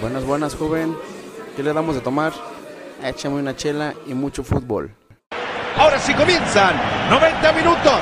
[0.00, 0.96] Buenas, buenas, joven.
[1.56, 2.32] ¿Qué le damos de tomar?
[3.02, 4.94] Échame una chela y mucho fútbol.
[5.76, 6.74] Ahora sí comienzan
[7.10, 8.00] 90 minutos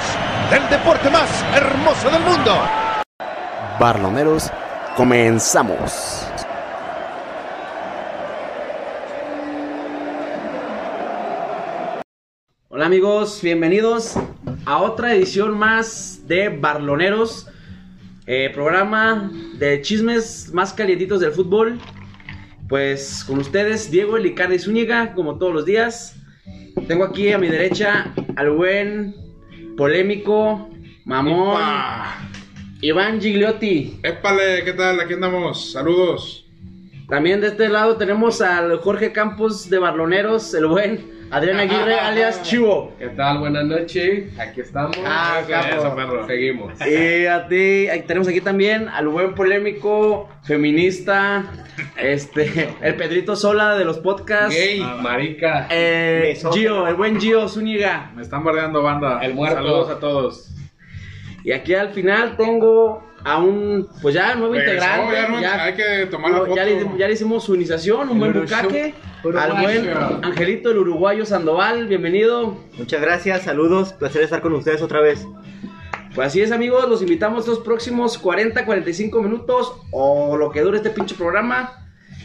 [0.51, 2.53] del deporte más hermoso del mundo.
[3.79, 4.51] Barloneros,
[4.97, 6.27] comenzamos.
[12.69, 14.15] Hola amigos, bienvenidos
[14.65, 17.47] a otra edición más de Barloneros,
[18.27, 21.79] eh, programa de chismes más calientitos del fútbol.
[22.69, 26.17] Pues con ustedes, Diego Elicardi Zúñiga, como todos los días.
[26.89, 29.15] Tengo aquí a mi derecha al buen
[29.77, 30.71] polémico,
[31.05, 31.61] mamón,
[32.81, 34.01] Iván Gigliotti.
[34.03, 35.01] Épale, ¿qué tal?
[35.01, 35.73] Aquí andamos.
[35.73, 36.47] Saludos.
[37.09, 42.43] También de este lado tenemos al Jorge Campos de Barloneros, el buen Adrián Aguirre alias
[42.43, 42.93] Chivo.
[42.99, 43.39] ¿Qué tal?
[43.39, 44.39] Buenas noches.
[44.39, 44.97] Aquí estamos.
[45.05, 45.41] Ah.
[45.41, 46.27] Eso, perro.
[46.27, 46.75] Seguimos.
[46.87, 51.45] Y a ti, ahí tenemos aquí también al buen polémico, feminista,
[51.97, 54.55] este, el Pedrito Sola de los podcasts.
[54.55, 54.81] Gay.
[55.01, 55.69] Marica.
[55.71, 58.13] Eh, Gio, el buen Gio Zúñiga.
[58.15, 59.21] Me están bardeando, banda.
[59.23, 59.57] El muerto.
[59.57, 60.55] Saludos a todos.
[61.45, 65.13] Y aquí al final tengo a un, pues ya, nuevo Pues, integrante.
[65.15, 66.57] ya no- ya, hay que tomar la no, foto.
[66.57, 68.95] ya le, ya le hicimos su iniciación, un buen bucaque.
[69.25, 69.89] Al buen
[70.25, 72.57] Angelito, el uruguayo Sandoval, bienvenido.
[72.77, 75.25] Muchas gracias, saludos, placer estar con ustedes otra vez.
[76.15, 80.77] Pues así es, amigos, los invitamos estos próximos 40, 45 minutos o lo que dure
[80.79, 81.79] este pinche programa.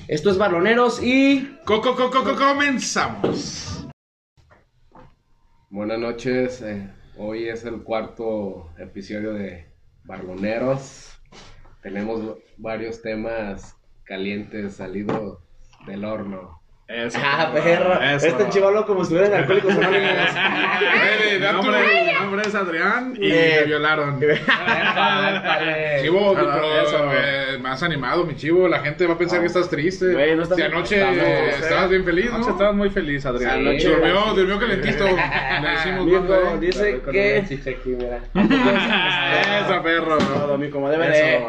[0.08, 3.88] Esto es Baloneros y Coco, coco, coco, comenzamos.
[5.70, 6.62] Buenas noches.
[6.62, 9.67] eh, hoy es el cuarto episodio de
[10.08, 11.20] Barloneros.
[11.84, 15.40] Tenemos varios temas calientes salidos
[15.86, 16.62] del horno.
[16.88, 17.20] Eso.
[17.22, 18.02] Ah, perro.
[18.02, 18.28] Eso.
[18.28, 20.34] Este chivalo como si estuviera en Alcohólicos Anónimos.
[22.08, 23.58] Mi nombre es Adrián y Eh.
[23.60, 24.20] me violaron.
[26.02, 27.10] Chivo, Ah, pero eso.
[27.14, 28.68] eh, más animado, mi chivo.
[28.70, 30.14] La gente va a pensar que estás triste.
[30.14, 32.36] Güey, no estás- si anoche estamos, estabas bien feliz, ¿no?
[32.36, 33.52] Anoche estabas muy feliz, Adrián.
[33.54, 33.60] Sí.
[33.60, 35.06] Anoche- Durmió, durmió calentito.
[36.22, 37.38] Le dice que...
[39.66, 40.18] Eso, perro.
[40.18, 41.46] Todo, mi, como debe.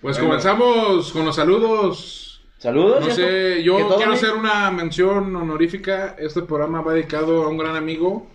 [0.00, 2.29] Pues comenzamos con los saludos.
[2.60, 3.06] Saludos.
[3.06, 6.14] No sé, yo quiero hacer una mención honorífica.
[6.18, 8.26] Este programa va dedicado a un gran amigo,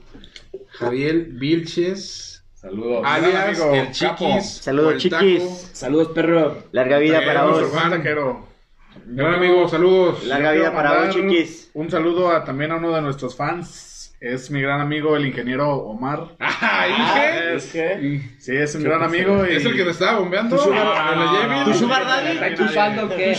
[0.70, 3.04] Javier Vilches, Saludos.
[3.06, 4.46] alias amigo, el Chiquis.
[4.64, 5.70] Saludos, el chiquis.
[5.74, 6.58] Saludos, perro.
[6.72, 7.72] Larga vida para vos.
[7.72, 7.92] fan.
[7.92, 8.48] Taquero.
[9.06, 10.24] Gran amigo, saludos.
[10.26, 11.70] Larga vida para vos, chiquis.
[11.76, 13.70] Un saludo a, también a uno de nuestros fans.
[14.26, 16.30] Es mi gran amigo, el ingeniero Omar.
[16.40, 17.56] Ah, Inge.
[17.56, 17.64] Es,
[18.44, 19.46] sí, es un gran amigo.
[19.46, 19.54] Y...
[19.56, 20.58] Es el que te estaba bombeando.
[20.58, 21.64] sugar- en la J-Bill.
[21.66, 22.56] ¿Tu sugar daddy?
[22.56, 23.34] Tu sugar daddy,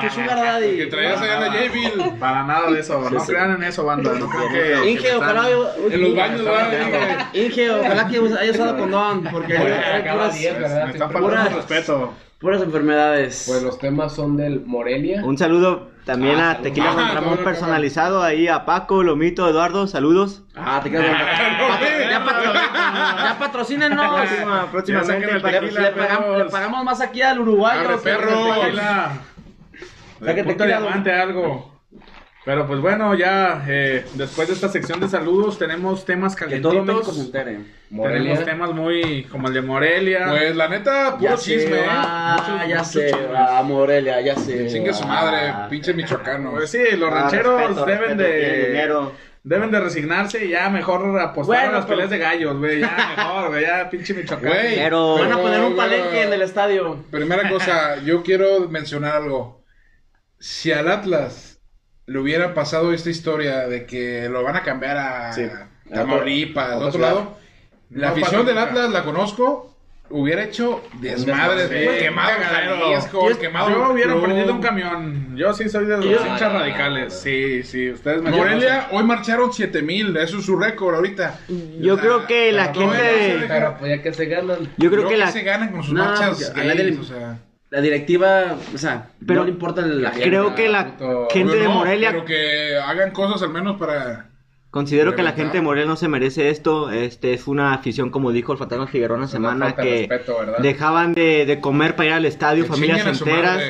[0.00, 0.86] tu sugar Que daddy.
[0.90, 2.18] traías allá en la J-Bill.
[2.18, 3.08] Para nada de eso.
[3.08, 4.12] no crean en eso, banda.
[4.14, 4.52] No crean
[4.82, 4.90] que.
[4.90, 5.46] Inge, que ojalá...
[5.90, 6.42] En los baños.
[7.34, 10.84] Inge, ojalá que haya usado condón, porque hay Acaba puras, 10, ¿verdad?
[10.86, 12.14] Me están faltando respeto.
[12.38, 13.44] Puras enfermedades.
[13.48, 15.22] Pues los temas son del Morelia.
[15.24, 16.92] Un saludo también Ah, a Tequila.
[16.92, 20.42] Don Ah, Ramón no, no, personalizado, ahí a Paco, Lomito, Eduardo, saludos.
[20.54, 21.06] Ah, te quedas
[21.68, 24.14] patro- ya, patro- ya patrocínenos.
[24.20, 25.80] Próxima, próximamente Le, tequila.
[25.80, 27.80] le pagamos, le pagamos más aquí al uruguayo.
[27.80, 28.54] Arre, que- perro.
[28.60, 29.12] Tequila.
[30.20, 31.77] Tequila, algo.
[32.48, 36.82] Pero pues bueno, ya eh, después de esta sección de saludos tenemos temas Que todo
[36.82, 37.18] México se calientitos.
[37.26, 37.58] entere.
[37.90, 38.18] Morelia.
[38.22, 40.28] Tenemos temas muy como el de Morelia.
[40.30, 41.86] Pues la neta, puro Ya chisme, sé, ¿eh?
[41.90, 44.66] ah, ya sé, ah, Morelia, ya sé.
[44.66, 46.52] Chingue su madre, pinche michoacano.
[46.52, 49.12] Pues sí, los Ah, rancheros respeto, deben respeto, de dinero.
[49.44, 52.80] deben de resignarse y ya mejor apostar Bueno, a las pero- peleas de gallos, güey.
[52.80, 53.62] Ya mejor, güey.
[53.66, 54.48] Ya pinche Michoacán.
[54.48, 54.74] Güey.
[54.74, 56.96] Pero- Van a poner un palenque en el estadio.
[57.10, 59.62] Primera cosa, yo quiero mencionar algo.
[60.38, 61.47] Si al Atlas
[62.08, 65.46] le hubiera pasado esta historia de que lo van a cambiar a Sí.
[65.92, 67.08] Tamaulipas, otro ciudad.
[67.08, 67.38] lado,
[67.90, 68.58] la No afición del.
[68.58, 69.74] Atlas la conozco,
[70.10, 72.30] hubiera hecho desmadres, quemado
[73.30, 74.24] Yo- quemado Yo hubiera club.
[74.24, 75.36] prendido un camión.
[75.36, 77.12] Yo sí soy de los hinchas radicales.
[77.20, 81.38] Sí, sí, ustedes me Morelia, hoy marcharon 7000, eso es su récord ahorita.
[81.80, 84.58] Yo sea, creo que la no, no se gente, Pero pues ya que se ganan.
[84.76, 87.38] yo creo que la, se ganan con sus No, marchas que nadie gays, o sea.
[87.70, 90.26] La directiva, o sea, Pero no le importa la gente.
[90.28, 94.30] creo que la puto- gente de Morelia Pero que hagan cosas al menos para...
[94.70, 96.90] Considero De que la gente de Morelia no se merece esto.
[96.90, 100.08] Este es una afición, como dijo el Fantasma Figueroa una semana, de que
[100.58, 103.62] dejaban de, de comer para ir al estadio, Que familias a enteras.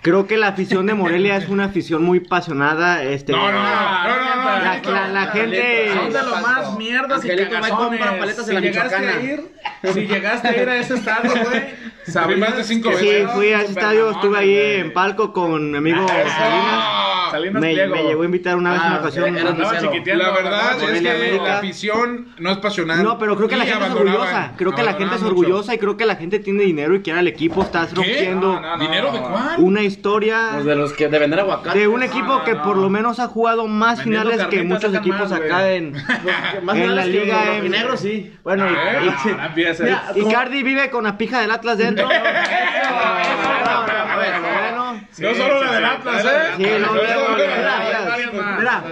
[0.00, 3.02] Creo que la afición de Morelia es una afición muy apasionada.
[3.04, 5.92] Este, No, no, no, no, no, no, La, no, la- la gente.
[5.94, 9.52] Son de lo más mierdas y paletas en la llegaste a ir,
[9.92, 11.62] si llegaste a ir a ese estadio, güey,
[12.06, 13.30] Firmaste cinco que Sí, veces.
[13.32, 17.07] fui al Super estadio, estuve ahí en palco con mi amigo Salinas.
[17.28, 17.94] Ah, Salinas Me, Pliego.
[17.94, 19.36] me llegó a invitar una vez en Ah, una ocasión.
[19.36, 19.50] era- La
[20.30, 21.44] verdad es que América.
[21.44, 23.02] la afición no es pasional.
[23.02, 24.52] No, pero creo que la gente es orgullosa.
[24.56, 27.18] Creo que la gente es orgullosa y creo que la gente tiene dinero y quiere
[27.18, 27.62] al equipo.
[27.62, 28.60] Estás rompiendo.
[28.78, 29.54] ¿Dinero de cuál?
[29.58, 31.78] una historia Pues de los que de vender aguacate.
[31.78, 35.70] de un equipo que por lo menos ha jugado más finales que muchos equipos acá
[35.72, 35.92] en,
[36.64, 37.44] la liga.
[37.56, 38.34] rojinegros, sí.
[38.42, 39.10] Bueno, Eh,
[40.16, 42.08] Icardi vive con la pija del Atlas dentro.
[42.08, 42.12] A
[45.18, 46.28] No solo la del Atlas, ¿eh?
[46.56, 47.06] Sí, no, No del
[48.58, 48.84] mira,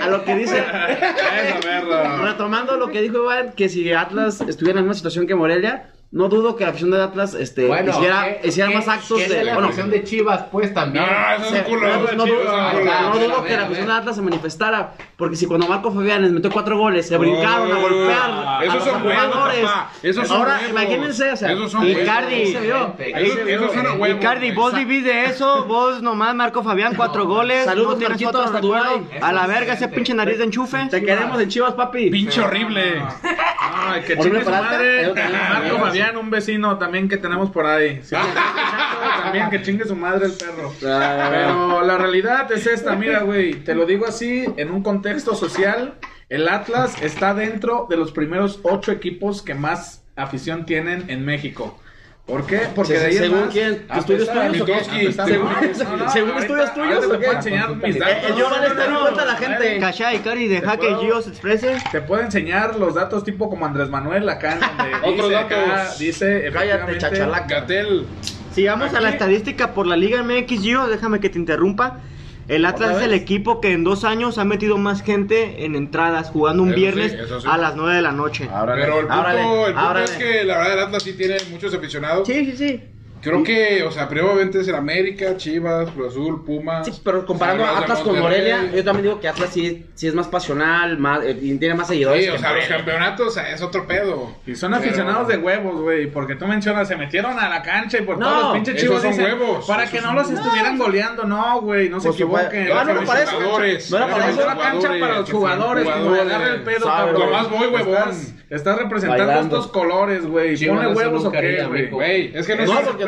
[0.00, 0.62] a lo que- dice,
[2.22, 5.84] retomando lo que dijo Iván, que si Atlas estuviera en la misma situación que Morelia,
[6.12, 9.18] no dudo que la afición de Atlas este, Bueno, hiciera, ¿qué- hiciera qué- más actos
[9.18, 9.44] qué de.
[9.44, 11.04] la bueno, afición de Chivas, pues también.
[11.06, 11.90] No, no, se- son culos.
[11.90, 13.86] no, no Chivas, dudo, no, no ver, que la afición ver.
[13.86, 17.72] de Atlas se manifestara, porque si cuando Marco Fabián les metió cuatro goles, se brincaron
[17.72, 19.60] a golpear esos los son huevos, jugadores.
[19.64, 19.90] papá.
[20.02, 20.70] Esos son Ahora, huevos.
[20.70, 22.46] imagínense, o sea, Esos son Icardi.
[22.52, 22.94] se vio.
[23.72, 24.10] Son.
[24.10, 27.64] Icardi, vos vivís de eso, vos nomás Marco Fabián, cuatro goles.
[27.64, 28.60] Saludos, Marquito, hasta.
[28.60, 29.08] Dubái.
[29.20, 30.86] A la verga, ese pinche nariz de enchufe.
[30.90, 32.10] Te queremos en Chivas, papi.
[32.10, 33.02] Pinche horrible.
[33.64, 35.12] Ay, Horrible chingue madre.
[35.48, 38.00] Marco Fabián, un vecino también que tenemos por ahí.
[38.02, 38.16] Sí,
[39.22, 40.72] también que chingue su madre el perro.
[40.80, 45.94] Pero la realidad es esta, mira, güey, te lo digo así, en un contexto social,
[46.28, 51.78] el Atlas está dentro de los primeros ocho equipos que más afición tienen en México.
[52.26, 52.60] ¿Por qué?
[52.74, 54.74] Porque Se- de ahí según más- quién, a estudios pesar- tuyos o qué?
[54.74, 55.26] a pesar-
[56.12, 57.26] Según- estudios tuyos te puedo qué?
[57.36, 58.30] enseñar mis Eh, datos.
[58.30, 59.78] El Giovanni está en cuenta a la gente.
[59.80, 61.76] Cachá, Icardi, deja que Gio se exprese.
[61.90, 65.58] Te puedo enseñar los datos tipo como Andrés Manuel acá en donde Otros dice, datos.
[65.58, 67.46] acá, dice Cállate, chachalaca.
[67.60, 68.06] Gatel.
[68.54, 71.98] Si vamos a la estadística por la Liga MX, Gio, déjame que te interrumpa.
[72.48, 75.74] El Atlas ¿Otra es el equipo que en dos años ha metido más gente en
[75.76, 77.48] entradas, jugando un Eso viernes sí.
[77.48, 78.48] a las 9 de la noche.
[78.50, 81.72] Pero el punto, árale, el punto es que la verdad el Atlas sí tiene muchos
[81.74, 82.26] aficionados.
[82.26, 82.82] Sí, sí, sí.
[83.22, 86.86] Creo que, o sea, probablemente es el América, Chivas, Cruz Azul, Pumas.
[86.86, 88.18] Sí, pero comparando a Atlas con.
[88.18, 91.74] Morelia, yo también digo que Atlas sí, sí es más pasional más, eh, y tiene
[91.74, 92.24] más seguidores.
[92.24, 94.34] Sí, o sea, los campeonatos o sea, es otro pedo.
[94.46, 98.02] Y son aficionados de huevos, güey, porque tú mencionas, se metieron a la cancha y
[98.02, 100.44] por No, todos los pinches esos chivos son dicen, huevos, para que no los huevos.
[100.44, 102.70] estuvieran goleando, no, güey, no se equivoquen.
[102.72, 103.32] Ah, no, no, Los para eso.
[103.36, 103.90] Jugadores.
[103.90, 104.44] No era para Es eso.
[104.44, 107.20] una cancha para los jugadores, agarra el pedo, cabrón.
[107.20, 108.42] Nomás voy, huevón.
[108.50, 110.56] Estás, representando estos colores, güey.
[110.66, 112.36] ¿Pone no huevos o qué, güey?
[112.36, 112.64] es que no,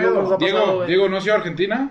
[0.06, 0.88] No, sé- porque no nos ha pasado, Diego, güey.
[0.88, 1.90] Diego, ¿no has ido a Argentina?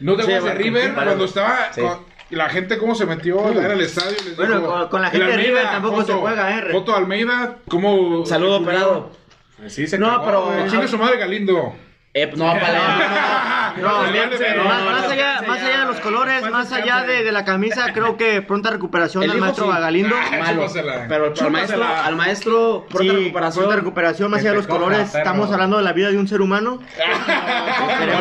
[0.00, 0.94] ¿No te Sí, acuerdas de bueno, River?
[0.94, 1.80] Cuando estaba Sí.
[1.80, 4.16] con- la gente cómo se metió a el estadio.
[4.20, 6.58] y les Bueno, dijo, con- con la "El gente de Almeida, River tampoco se juega,
[6.58, 6.64] ¿eh?
[6.72, 8.24] Foto Almeida, ¿cómo?
[8.26, 9.10] Saludo operado.
[9.58, 10.68] Pues sí, se No, cagó, pero- güey.
[10.70, 11.74] Chingue su madre Galindo.
[12.16, 17.02] Eh, no, para No, más, vale, más allá, más allá de los colores, más allá
[17.02, 19.72] de, de la camisa, creo que pronta recuperación al maestro sí.
[19.80, 20.14] Galindo.
[20.16, 20.66] Ah, malo.
[21.08, 23.64] Pero al maestro, al maestro, pronta Sí, recuperación.
[23.64, 25.12] pronta recuperación, más allá de los colores.
[25.12, 26.78] Estamos hablando de la vida de un ser humano.
[26.98, 28.20] No no.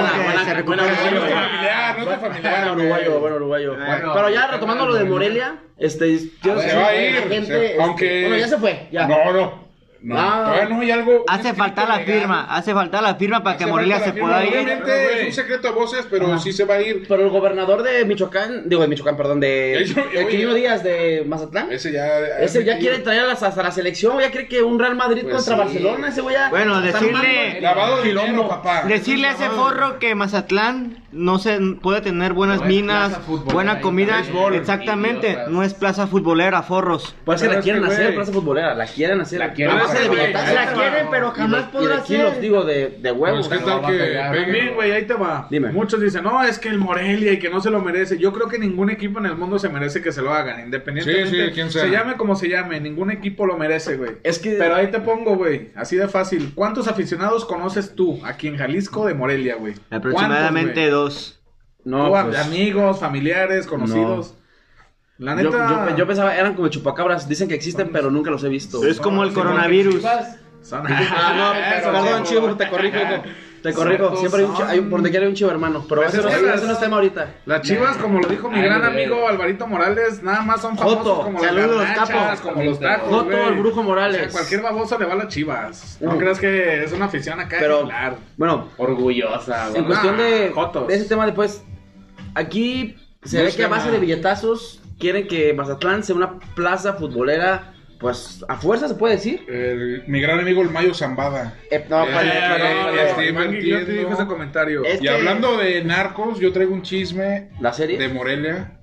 [2.41, 3.75] Bueno, uruguayo, bueno, uruguayo.
[4.13, 5.03] Pero ya retomando lo de.
[5.03, 7.15] Morelia, este, yo A ver, sé Se va a que ir.
[7.15, 8.21] la gente, este, aunque.
[8.21, 9.07] bueno, ya se fue, ya.
[9.07, 9.62] No, no.
[10.03, 10.44] No, Ah.
[10.51, 11.23] todavía no hay algo.
[11.29, 12.19] Hace falta la legal.
[12.19, 14.50] firma, hace falta la firma para que Morelia se pueda ir.
[14.53, 17.05] Obviamente es un secreto a voces, pero sí se va a ir.
[17.07, 19.85] Pero el gobernador de Michoacán, digo de Michoacán, perdón, de.
[20.29, 21.71] Quirino Díaz de Mazatlán.
[21.71, 22.19] Ese ya.
[22.39, 25.21] Ese ya quiere traer a la, hasta la selección, ya cree que un Real Madrid
[25.23, 25.59] Pues contra sí.
[25.61, 26.50] Barcelona, ese güey ya.
[26.50, 28.83] Bueno, decirle- Lavado de dinero, papá.
[28.85, 33.19] Decirle a ese forro que Mazatlán no se puede tener buenas No minas,
[33.54, 34.18] buena comida.
[34.21, 34.56] béisbol.
[34.56, 37.15] Exactamente, no es plaza futbolera, forros.
[37.25, 39.39] Pues es que la quieren que, hacer, plaza futbolera, la quieren hacer.
[39.39, 42.39] La quieren hacer, billetazo, La quieren, pero jamás podrá ser.
[42.42, 43.48] digo, de, de huevos.
[43.48, 43.62] Pues,
[44.75, 45.48] güey, ahí te va.
[45.50, 45.72] Dime.
[45.72, 48.17] Muchos dicen, no, es que el Morelia y que no se lo merece.
[48.17, 51.29] Yo creo que ningún equipo en el mundo se merece que se lo hagan, independientemente.
[51.29, 51.84] Sí, sí, quién sea.
[51.84, 54.12] Se llame como se llame, ningún equipo lo merece, güey.
[54.24, 56.51] Es que- Pero ahí te pongo, güey, así de fácil.
[56.55, 59.74] ¿Cuántos aficionados conoces tú aquí en Jalisco de Morelia, güey?
[59.89, 61.02] Aproximadamente ¿Cuántos, dos.
[61.12, 61.15] Güey?
[61.86, 64.33] No, pues, amigos, familiares, conocidos.
[65.17, 65.89] La yo, neta.
[65.89, 68.83] yo- yo pensaba, eran como chupacabras, dicen que existen, pero nunca los he visto.
[68.86, 70.01] Es como el coronavirus.
[70.62, 72.41] son- Ah, no, Eso, perdón, chivo.
[72.41, 72.98] chivo, te corrijo.
[73.63, 75.86] Te corrijo, siempre hay un, chi- hay un- por donde quiera hay un chivo hermano.
[75.88, 77.34] Pero Pues ese, no, es que las- ese no es tema ahorita.
[77.46, 78.91] Las chivas, como lo dijo mi Ay, gran güey.
[79.05, 82.53] amigo Alvarito Morales, nada más son famosos Joto, como saludos, las garnachas, capo.
[82.53, 83.48] como los tacos, Joto, güey.
[83.48, 84.17] el brujo Morales.
[84.20, 85.98] O sea, cualquier baboso le va a las chivas.
[86.01, 86.17] No Mm.
[86.17, 88.17] creas que es una afición acá Pero, ejemplar.
[88.38, 89.79] bueno, Orgullosa, güey.
[89.79, 90.88] en cuestión de, Jotos.
[90.88, 91.63] de ese tema después,
[92.36, 96.39] aquí se No ve es que a base de billetazos quieren que Mazatlán sea una
[96.55, 97.73] plaza futbolera,
[98.03, 99.43] pues a fuerza se puede decir.
[99.48, 101.55] El- mi gran amigo el Mayo Zambada.
[101.72, 102.36] Eh, no, Eh, vale, eh,
[103.24, 103.33] eh,
[103.79, 104.83] este, dijo ese comentario.
[104.86, 107.98] Es Y que- hablando de narcos, yo traigo un chisme ¿La serie?
[107.98, 108.77] de Morelia.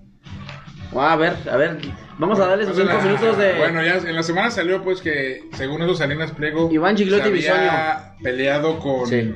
[0.97, 1.77] Ah, a ver, a ver,
[2.19, 3.53] vamos a darles Pues cinco en la- minutos de...
[3.59, 7.51] Bueno, ya en la semana salió pues que según eso Salinas Pliego Iván Gigliotti se
[7.51, 9.33] había peleado con, Sí.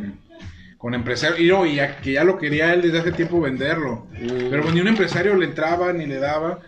[0.78, 1.38] con empresarios.
[1.40, 4.08] Y, no, y ya- que ya lo quería él desde hace tiempo venderlo.
[4.50, 6.58] Pero pues, ni un empresario le entraba ni le daba.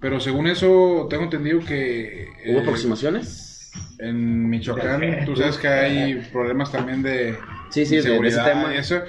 [0.00, 2.28] Pero según eso, tengo entendido que.
[2.46, 3.70] ¿Hubo eh, aproximaciones?
[3.98, 7.36] En Michoacán, tú sabes que hay problemas también de
[7.70, 8.74] Sí, sí, de- ese seguridad tema.
[8.74, 9.00] y eso.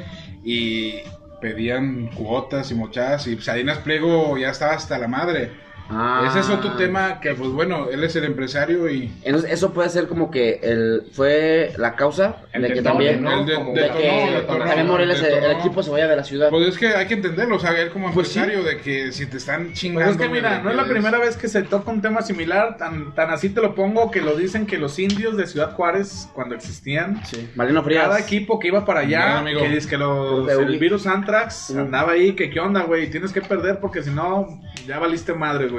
[0.44, 0.96] Y
[1.42, 3.28] pedían cuotas y mochadas.
[3.28, 5.52] Y Salinas Pliego ya estaba hasta la madre.
[5.92, 6.26] Ah.
[6.28, 9.12] Ese es otro tema que, pues bueno, él es el empresario y.
[9.24, 13.40] Entonces, eso puede ser como que el, fue la causa El de que también, ¿no?
[13.40, 16.50] El de- de que el, el equipo se vaya de la ciudad.
[16.50, 18.40] Pues es que hay que entenderlo, o sea, él como Pues sí.
[18.40, 20.06] empresario, de que si te están chingando.
[20.06, 22.78] Pues es que mira, no es la primera vez que se toca un tema similar,
[22.78, 26.30] tan, tan así te lo pongo que lo dicen que los indios de Ciudad Juárez,
[26.34, 27.50] cuando existían, Sí.
[27.56, 28.04] Malino Frías.
[28.04, 29.62] cada equipo que iba para allá, amigo.
[29.62, 33.42] que dice que los, el virus Antrax andaba ahí, que qué onda, güey, tienes que
[33.42, 35.79] perder porque si no, ya valiste madre, güey.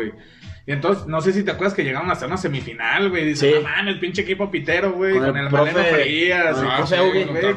[0.66, 3.24] Y entonces, no sé si te acuerdas que llegaron hasta una semifinal, güey.
[3.24, 3.54] Dice, Sí.
[3.56, 5.12] no mames, el pinche equipo pitero, güey.
[5.14, 6.56] Con Con, el el, profe- Maleno Frías.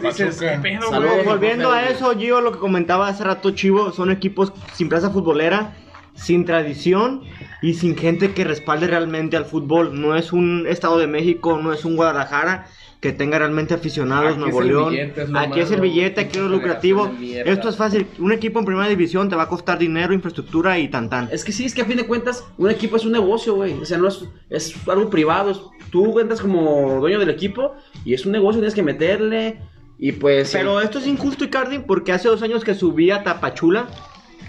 [0.02, 1.24] Dices, qué pedo, güey.
[1.26, 5.74] Volviendo a eso, Gio, lo que comentaba hace rato Chivo, son equipos sin plaza futbolera,
[6.16, 7.24] sin tradición
[7.62, 10.00] y sin gente que respalde realmente al fútbol.
[10.00, 12.68] No es un Estado de México, no es un Guadalajara
[13.04, 14.96] que tenga realmente aficionados, Aquí Nuevo León.
[14.96, 17.12] es aquí es el billete, aquí es lo lucrativo.
[17.22, 18.08] Esto es fácil.
[18.18, 21.28] Un equipo en primera división te va a costar dinero, infraestructura y tan tan.
[21.30, 23.74] Es que sí, es que a fin de cuentas, un equipo es un negocio, güey.
[23.74, 25.74] O sea, no es, es algo privado.
[25.92, 27.74] Tú entras como dueño del equipo
[28.06, 29.60] y es un negocio, tienes que meterle.
[30.00, 30.54] Y pues.
[30.54, 33.90] Pero esto es injusto, Icardi, porque hace dos años que subía a Tapachula,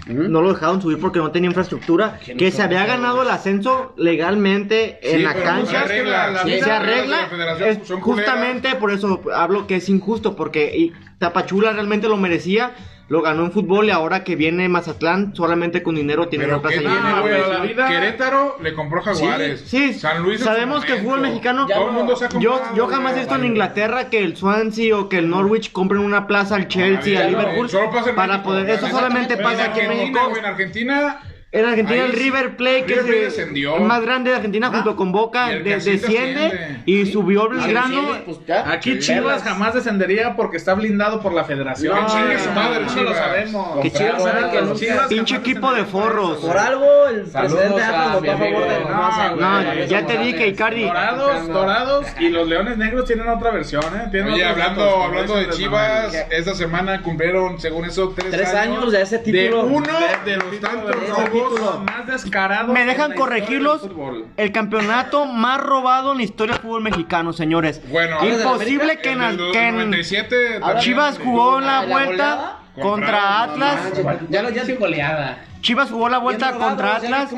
[0.05, 4.99] No lo dejaron subir porque no tenía infraestructura, que se había ganado el ascenso legalmente
[5.01, 9.65] en la cancha, se arregla, las Sí, se arregla, la es justamente por eso hablo
[9.65, 12.75] que es injusto, porque y Tapachula realmente lo merecía,
[13.07, 16.69] lo ganó en fútbol y ahora que viene Mazatlán solamente con dinero tiene Pero una
[16.69, 17.49] que güey.
[17.49, 19.61] la vida- Querétaro le compró Jaguares.
[19.61, 20.41] Sí, San Luis.
[20.41, 21.67] sabemos que el fútbol mexicano.
[21.67, 24.97] Todo el mundo se ha Yo, yo jamás he visto en Inglaterra que el Swansea
[24.97, 27.69] o que el Norwich compren una plaza al Chelsea, a no, Liverpool.
[27.69, 30.19] Solo pasa en para México, poder, eso solamente pasa aquí en México.
[30.37, 31.19] en Argentina.
[31.55, 32.17] En Argentina Ahí el.
[32.17, 33.77] River Plate, que River es el- descendió.
[33.77, 37.11] el más grande de Argentina junto con Boca, de- desciende y Sí.
[37.13, 38.01] subió Ah, Belgrano.
[38.25, 38.37] pues.
[38.65, 38.99] Aquí Sí.
[39.13, 41.95] Chivas jamás descendería porque está blindado por la federación.
[41.95, 43.17] No, chingue su no, madre, no lo Chivas.
[43.17, 43.79] sabemos.
[43.81, 46.37] Que Chivas sabe que Los Chivas Pinche equipo de forros.
[46.39, 48.79] Por algo, el Saludos presidente a Atlas votó a favor de.
[49.35, 49.35] No.
[49.63, 50.83] No, ya te dije, Icardi.
[50.83, 54.07] Dorados, dorados y los leones negros tienen otra versión, ¿eh?
[54.11, 59.01] Tienen Oye, hablando, hablando de Chivas, esta semana cumplieron, según eso, tres, Tres años de
[59.01, 59.63] ese De título.
[59.65, 61.44] uno De- de del los tantos de-.
[61.49, 61.83] Título.
[61.85, 62.73] más descarado.
[62.73, 63.87] Me dejan corregirlos.
[64.37, 67.81] El campeonato más robado en la historia del fútbol mexicano, señores.
[67.89, 71.85] Bueno, Imposible que, en en, el que en 97 Ahora, también- Chivas jugó en la
[71.85, 73.79] ¿La vuelta contra Atlas.
[74.29, 75.39] Ya lo ya Sin goleada.
[75.61, 77.33] Chivas jugó la vuelta robado, contra Atlas.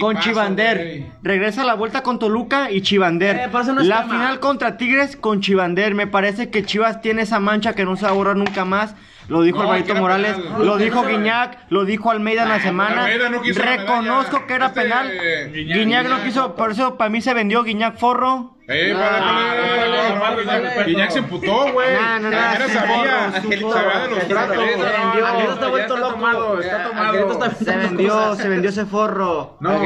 [0.00, 1.06] con Chivander.
[1.22, 3.36] Regresa la vuelta con Toluca y Chivander.
[3.36, 4.14] Eh, no la tema.
[4.14, 5.94] final contra Tigres con Chivander.
[5.94, 8.94] Me parece que Chivas tiene esa mancha que no se va a borrar nunca más.
[9.30, 10.66] Lo dijo No, Alvarito Morales, penal.
[10.66, 13.04] lo dijo Guiñac, lo dijo Almeida en la semana.
[13.04, 15.08] Almeida no Reconozco que era Este, penal.
[15.52, 18.56] Guiñac, Guiñac, no quiso, por eso para mí se vendió Guiñac Forro.
[18.66, 21.94] Eh, No, para, no, para, no, para, no, para, no, Guiñac- se emputó, güey.
[21.94, 22.70] No, no, no, sabía.
[22.72, 24.56] sabía de los tratos.
[24.56, 25.26] Se vendió.
[25.26, 26.60] Angelito está vuelto loco.
[26.60, 27.50] está tomado.
[27.54, 29.56] Se vendió, se vendió ese forro.
[29.60, 29.80] No,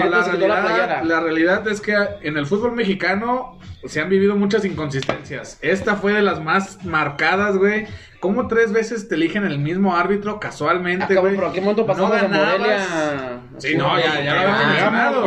[1.05, 5.59] la realidad es que en el fútbol mexicano se han vivido muchas inconsistencias.
[5.61, 7.87] Esta fue de las más marcadas, güey.
[8.25, 11.35] ¿Cómo tres veces te eligen el mismo árbitro casualmente, Acabó, güey?
[11.35, 12.29] pero ¿a qué momento pasamos no.
[12.31, 12.79] Morelia?
[13.59, 15.27] Sí, no, ya, ya lo Ah, mencionado.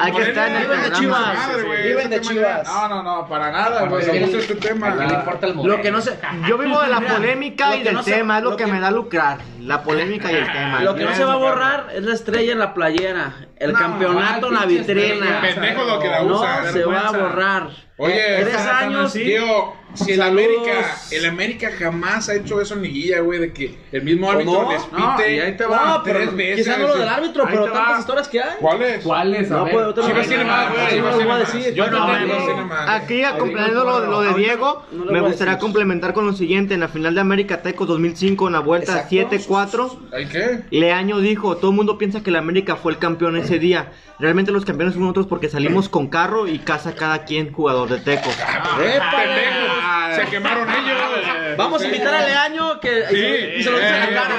[0.00, 0.92] Ah, que estar en el Viven de.
[0.92, 1.48] Chivas.
[1.84, 2.66] Viven de Chivas.
[2.66, 4.02] No, no, no, para nada, güey.
[4.04, 4.88] se gusta este tema.
[4.88, 6.18] ¿A quién le importa el Lo que no sé.
[6.48, 9.36] Yo vivo de la polémica y del no tema, es lo, que, me da lucrar.
[9.60, 10.80] La polémica y el tema.
[10.80, 13.34] Lo que no se va a borrar es la estrella en la playera.
[13.56, 15.40] El No, campeonato en la vitrina.
[15.42, 16.72] Pendejo lo que la No usa.
[16.72, 17.68] se va a borrar.
[18.02, 19.12] Oye, Tres esa- años.
[19.12, 19.24] Sí.
[19.24, 20.22] Tío, si el.
[20.22, 24.30] América, el América jamás ha hecho eso en liguilla, güey, de que el mismo ¿O
[24.30, 24.72] árbitro no?
[24.72, 25.98] les No, pite y ahí te va.
[25.98, 26.64] No, pero tres veces.
[26.66, 27.98] quizá no lo del árbitro, pero tantas va.
[28.00, 28.50] historias que hay.
[28.60, 29.04] ¿Cuáles?
[29.04, 29.50] ¿Cuáles?
[29.50, 31.52] No tengo Chivas que- tiene más, güey, Sí, Chivas no voy a más.
[31.52, 31.74] decir.
[31.74, 32.74] Yo no tengo.
[32.88, 36.74] Aquí, acompañando lo, lo de Diego, no me gustaría complementar con lo siguiente.
[36.74, 39.10] En la final de América Tecos 2005, en la vuelta Exacto.
[39.30, 40.60] 7-4, ¿Ay qué?
[40.70, 43.92] Leaño dijo, todo el mundo piensa que la América fue el campeón ese día.
[44.18, 47.98] Realmente los campeones fuimos nosotros porque salimos con carro y casa cada quien jugador de
[48.00, 48.34] Tecos.
[48.38, 50.16] ¡Épale!
[50.16, 50.98] Se quemaron ellos.
[51.56, 54.34] Vamos a invitar a Leaño que se- y se lo dice en la eh, cara.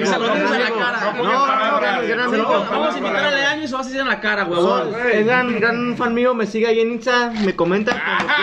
[0.00, 1.12] Y se lo dice en la cara.
[1.16, 2.64] no No, no.
[2.70, 4.94] Vamos a invitar a Leaño y se lo vas a decir en la cara, huevón.
[5.12, 8.34] es gran, gran fan mío, me sigue ahí en Insta, me comenta cuando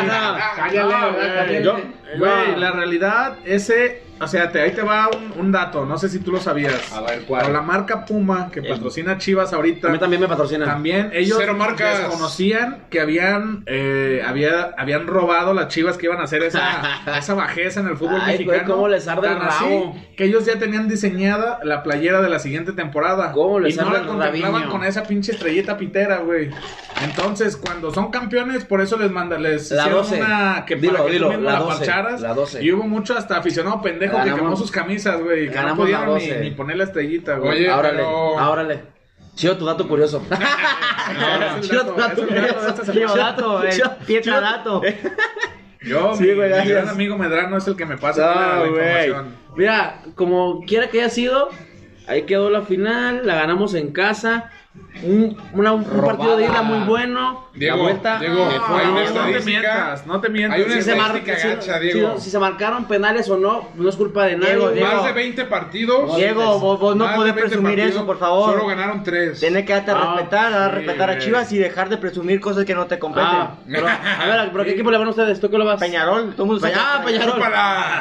[0.00, 0.52] quiera.
[0.56, 1.82] Cállale,
[2.18, 6.08] Güey, la realidad, ese o sea, te, ahí te va un, un dato, no sé
[6.08, 6.92] si tú lo sabías.
[6.92, 7.42] A ver, ¿cuál?
[7.42, 10.68] Pero la marca Puma, que patrocina Chivas ahorita, A mí también me patrocinan.
[10.68, 11.98] también ellos Cero marcas.
[11.98, 17.34] desconocían que habían, eh, había, habían robado las Chivas que iban a hacer esa, esa
[17.34, 18.74] bajeza en el fútbol Ay, güey, mexicano.
[18.74, 19.96] cómo les arde el así rabo.
[20.16, 23.32] que ellos ya tenían diseñada la playera de la siguiente temporada.
[23.32, 24.70] Cómo les y no arde la el contemplaban rabiño.
[24.70, 26.50] con esa pinche estrellita pitera, güey.
[27.02, 30.16] Entonces, cuando son campeones, por eso les manda, les La hicieron 12.
[30.20, 32.20] una que Dilo, para que dilo, la la 12, parcharas.
[32.20, 32.62] la 12.
[32.64, 35.42] Y hubo mucho hasta aficionado pendejo que Ganamos- quemó sus camisas, güey.
[35.48, 36.40] Que no ganamos la pudieron ni, 12.
[36.40, 37.50] ni poner la estrellita, güey.
[37.58, 38.82] Oye, Árale, pero- árale.
[39.34, 40.22] Chido tu dato curioso.
[40.30, 42.84] No, Chido dato, tu dato curioso.
[42.84, 43.14] semana.
[43.16, 44.82] dato, eh, Chido- Pietra chido- dato.
[45.82, 48.54] Yo, Sí, mi, güey, mi gran amigo Medrano es el que me pasa la, la
[48.64, 49.06] No, güey.
[49.08, 49.36] información.
[49.56, 51.50] Mira, como quiera que haya sido,
[52.06, 54.50] ahí quedó la final, la ganamos en casa.
[55.02, 57.44] Un, una- un partido de ida muy bueno.
[57.54, 58.18] Diego, la vuelta.
[58.18, 60.58] Diego, hay una No, te mientas, no te mientas.
[60.58, 62.18] Hay una si se, mar- estadística si- gacha, si- Diego.
[62.20, 64.54] si se marcaron penales o no, no es culpa de nadie.
[64.56, 64.92] Diego, Diego.
[64.92, 66.16] Más de 20 partidos.
[66.16, 68.50] Diego, vos, vos no podés 20 presumir partidos, eso, por favor.
[68.52, 69.38] Solo ganaron 3.
[69.38, 71.18] Tienes que darte a Ah, respetar, a sí, respetar a.
[71.18, 73.28] Chivas y dejar de presumir cosas que no te competen.
[73.30, 75.38] Ah, pero, a ver, ¿pero qué equipo le van ustedes?
[75.40, 75.78] ¿Tú qué lo vas?
[75.78, 77.34] Peñarol, todo el mundo Peña- ah, Peñarol.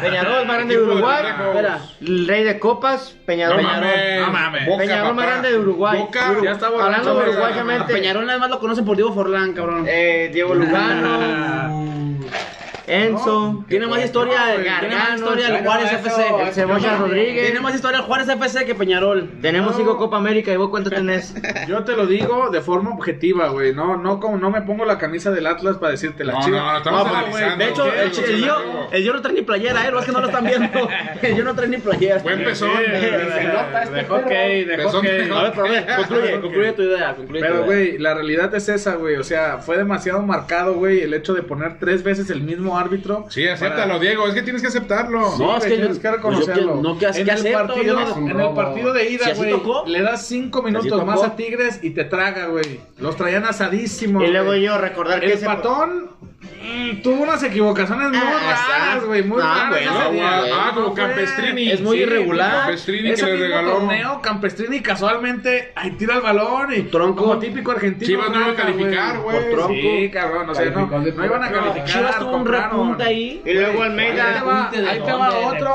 [0.02, 1.24] Peñarol, más grande de Uruguay.
[1.50, 1.80] Espera.
[2.02, 3.62] El rey de copas, Peñarol.
[3.62, 4.78] No mames.
[4.80, 6.00] Peñarol más grande de Uruguay.
[6.00, 6.34] Boca.
[6.68, 7.94] Hablando uruguayamente.
[7.94, 9.86] Peñarol nada más lo conocen por Diego Forlán, cabrón.
[9.88, 12.24] Eh, Diego Lugano.
[12.88, 13.64] Enzo.
[13.68, 14.40] Tiene más historia,
[14.80, 16.24] tiene más historia el Juárez eso- FC.
[16.48, 17.46] El Cebolla Rodríguez.
[17.46, 19.30] Tiene más historia el Juárez FC que Peñarol.
[19.42, 21.34] Tenemos cinco Copa América y vos cuánto tenés.
[21.68, 23.74] Yo te lo digo de forma objetiva, güey.
[23.74, 26.58] No, no, como no me pongo la camisa del Atlas para decirte la No, chiva.
[26.58, 27.58] no, no, estamos analizando.
[27.64, 28.12] De hecho, el, el,
[28.44, 28.56] Gio,
[28.92, 30.70] el Gio no trae ni playera, eh, no es que no lo están viendo.
[31.22, 32.20] El Gio no trae ni playera.
[32.22, 32.70] Buen pezón.
[32.78, 35.10] de hockey, de Pezón hockey.
[35.28, 37.16] de A ver, pero a ver, concluye, concluye tu idea.
[37.32, 39.16] Pero, güey, la realidad es esa, güey.
[39.16, 43.26] O sea, fue demasiado marcado, güey, el hecho de poner tres veces el mismo árbitro.
[43.30, 44.28] Sí, acéptalo, para- Diego.
[44.28, 45.38] Es que tienes que aceptarlo.
[45.38, 46.76] No, es que yo- tienes que pues yo reconocerlo.
[46.76, 49.34] que- no, que en que el acepto, partido, no- en el partido de Si ida,
[49.34, 49.84] güey, tocó.
[49.88, 52.80] le das cinco minutos más a Tigres y te traga, güey.
[53.00, 54.24] Los traían asadísimos.
[54.24, 56.10] Y luego yo recordar que El ese- patón
[56.64, 59.70] mm, tuvo unas equivocaciones muy Ah, raras, güey, muy ah, raras.
[59.70, 60.38] bueno, ese día.
[60.40, 60.52] güey.
[60.54, 61.72] Ah, como No fue- Campestrini.
[61.72, 62.52] Es muy irregular.
[62.52, 63.72] Campestrini Ese que le regaló.
[63.74, 67.24] torneo, Campestrini casualmente ahí tira el balón y Tronco.
[67.24, 68.08] como típico argentino.
[68.08, 69.38] Chivas no iba a calificar, güey.
[69.42, 69.74] Por tronco.
[69.74, 71.86] Sí, cabrón, o sea, no, no iban a calificar.
[71.86, 73.42] Chivas tuvo un repunte ahí.
[73.46, 74.34] Y luego Ahí Almeida.
[74.34, 75.30] te va, ahí te va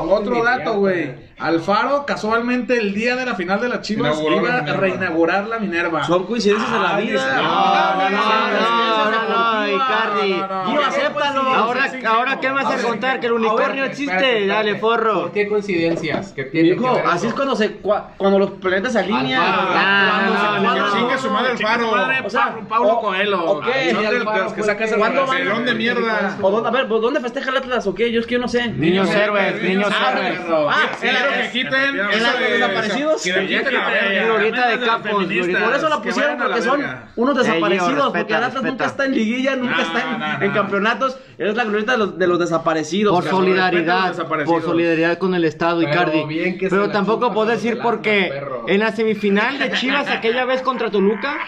[0.04, 1.27] otro, dato, güey.
[1.38, 4.80] Alfaro, casualmente, el día de la final de las Chivas, Inauguró la iba a Minerva.
[4.80, 6.04] reinaugurar la Minerva.
[6.04, 7.36] Son coincidencias de la Ay, vida.
[7.36, 10.32] No, no, no, no, no, no, Icardi.
[10.70, 11.40] Gio, acéptalo.
[11.42, 13.20] Ahora, ahora ¿qué me vas a contar?
[13.20, 14.46] Que el unicornio existe.
[14.46, 15.22] Dale, forro.
[15.22, 16.32] ¿Por qué coincidencias?
[16.32, 17.28] ¿Qué tiene Hijo, que ver así eso?
[17.28, 19.40] es cuando se cua- cuando los planetas se alinean.
[19.42, 19.68] Alfaro.
[19.74, 20.92] Ah, Cuando no, se no.
[20.92, 21.90] Que chingue su madre el faro.
[22.24, 23.44] O sea, Pablo, Pablo o- Coelho.
[23.44, 25.64] ok, Ay, son de- de Alfaro los que fue sacas el el ¿Cuándo van?
[25.64, 26.36] De mierda.
[26.42, 28.10] ¿O dónde, a ver, pues, ¿dónde festeja el Atlas o qué?
[28.10, 28.68] Yo es que yo no sé.
[28.68, 30.40] Niños héroes, niños Ah, héroes.
[30.68, 33.22] Ah, en la- Quiero que quiten eso de desaparecidos.
[33.22, 34.68] Que quiten la verga.
[34.68, 35.24] De Capos.
[35.24, 36.82] Por eso la pusieron porque son
[37.16, 41.18] unos desaparecidos, porque el Atlas nunca está en liguilla, nunca está en, campeonatos.
[41.36, 43.14] Es la glorieta de los, de los desaparecidos.
[43.14, 44.14] Por solidaridad,
[44.44, 46.58] por solidaridad con el Estado, Icardi.
[46.58, 48.32] Pero tampoco puedo decir porque
[48.66, 51.38] en la semifinal de Chivas aquella vez contra Toluca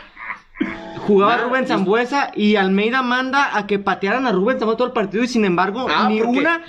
[1.10, 4.92] jugaba Nah, Rubén Zambuesa y Almeida manda a que patearan a Rubén Zambuesa todo el
[4.94, 6.62] partido y sin embargo Ah, ni porque una.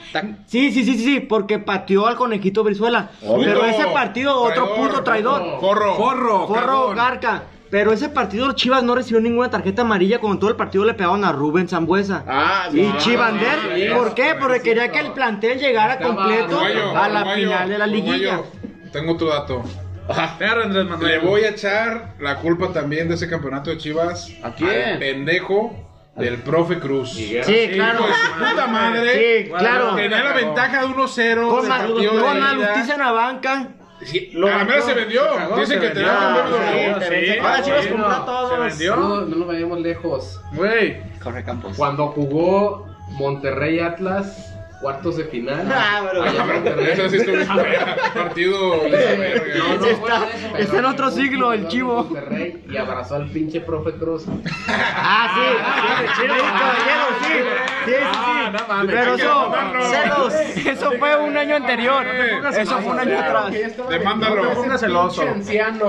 [0.45, 3.09] Sí, sí, sí, sí, sí, porque pateó al conejito Brizuela.
[3.21, 5.59] Pero ese partido otro traidor, puto traidor.
[5.59, 5.95] Forro.
[5.95, 6.95] Forro, Forro cagón.
[6.95, 7.43] Garca.
[7.69, 11.23] Pero ese partido Chivas no recibió ninguna tarjeta amarilla cuando todo el partido le pegaban
[11.23, 12.23] a Rubén Zambuesa.
[12.27, 14.35] Ah, Y no, Chivander, no, no, ¿por qué?
[14.37, 18.41] Porque quería que el plantel llegara completo a la final de la liguilla.
[18.91, 19.63] Tengo tu dato.
[20.39, 21.11] Perro, Andrés Manuel.
[21.11, 24.93] Le voy a echar la culpa también de ese campeonato de Chivas ¿A quién?
[24.93, 25.75] al pendejo
[26.15, 27.13] del profe Cruz.
[27.13, 27.39] Sí,
[27.73, 27.99] claro.
[27.99, 29.43] Hijo de su puta madre.
[29.43, 29.95] Sí, claro.
[29.95, 31.49] Tenía la ventaja de 1-0.
[31.49, 33.67] Con, la, justicia en la banca.
[34.03, 35.23] Sí, Lo a la se vendió.
[35.55, 37.39] Dicen se que tenía un buen Sí.
[37.39, 38.51] Ahora Chivas compró a todos.
[38.51, 38.95] Se vendió.
[38.95, 40.41] No, no nos vayamos lejos.
[40.53, 41.01] Güey.
[41.21, 41.77] Corre Campos.
[41.77, 44.50] Cuando jugó Monterrey Atlas,
[44.81, 45.71] cuartos de final.
[45.73, 46.81] Ah, pero-.
[46.81, 47.37] Eso sí estuvo
[48.13, 48.57] partido.
[48.77, 52.09] No, no Está- fue eso, pero está en otro siglo el chivo.
[52.69, 54.25] Y abrazó al pinche profe Cruz.
[54.67, 56.21] Ah, sí.
[56.21, 57.33] sí, caballero, sí.
[57.85, 58.27] Sí, sí,
[58.69, 59.53] Ah, Pero eso,
[59.91, 62.05] celos, eso fue un año anterior.
[62.57, 63.51] Eso fue un año atrás.
[63.89, 64.43] Demándalo.
[64.43, 65.23] No te pongas celoso.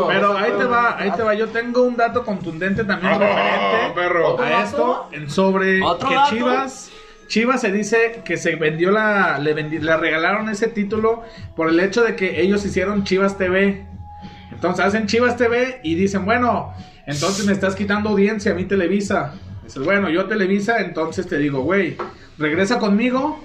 [0.09, 1.35] Pero ahí te va, ahí te va.
[1.35, 4.40] Yo tengo un dato contundente también Oh, referente perro.
[4.40, 6.31] a esto en sobre ¿Otro que dato?
[6.31, 6.90] Chivas.
[7.28, 9.38] Chivas se dice que se vendió la.
[9.38, 11.22] Le, vendi- le regalaron ese título
[11.56, 13.87] por el hecho de que ellos hicieron Chivas TV.
[14.50, 16.74] Entonces hacen Chivas TV y dicen, bueno,
[17.06, 19.35] entonces me estás quitando audiencia a mí Televisa.
[19.64, 21.96] Dices, bueno, yo Televisa, entonces te digo, güey,
[22.38, 23.42] regresa conmigo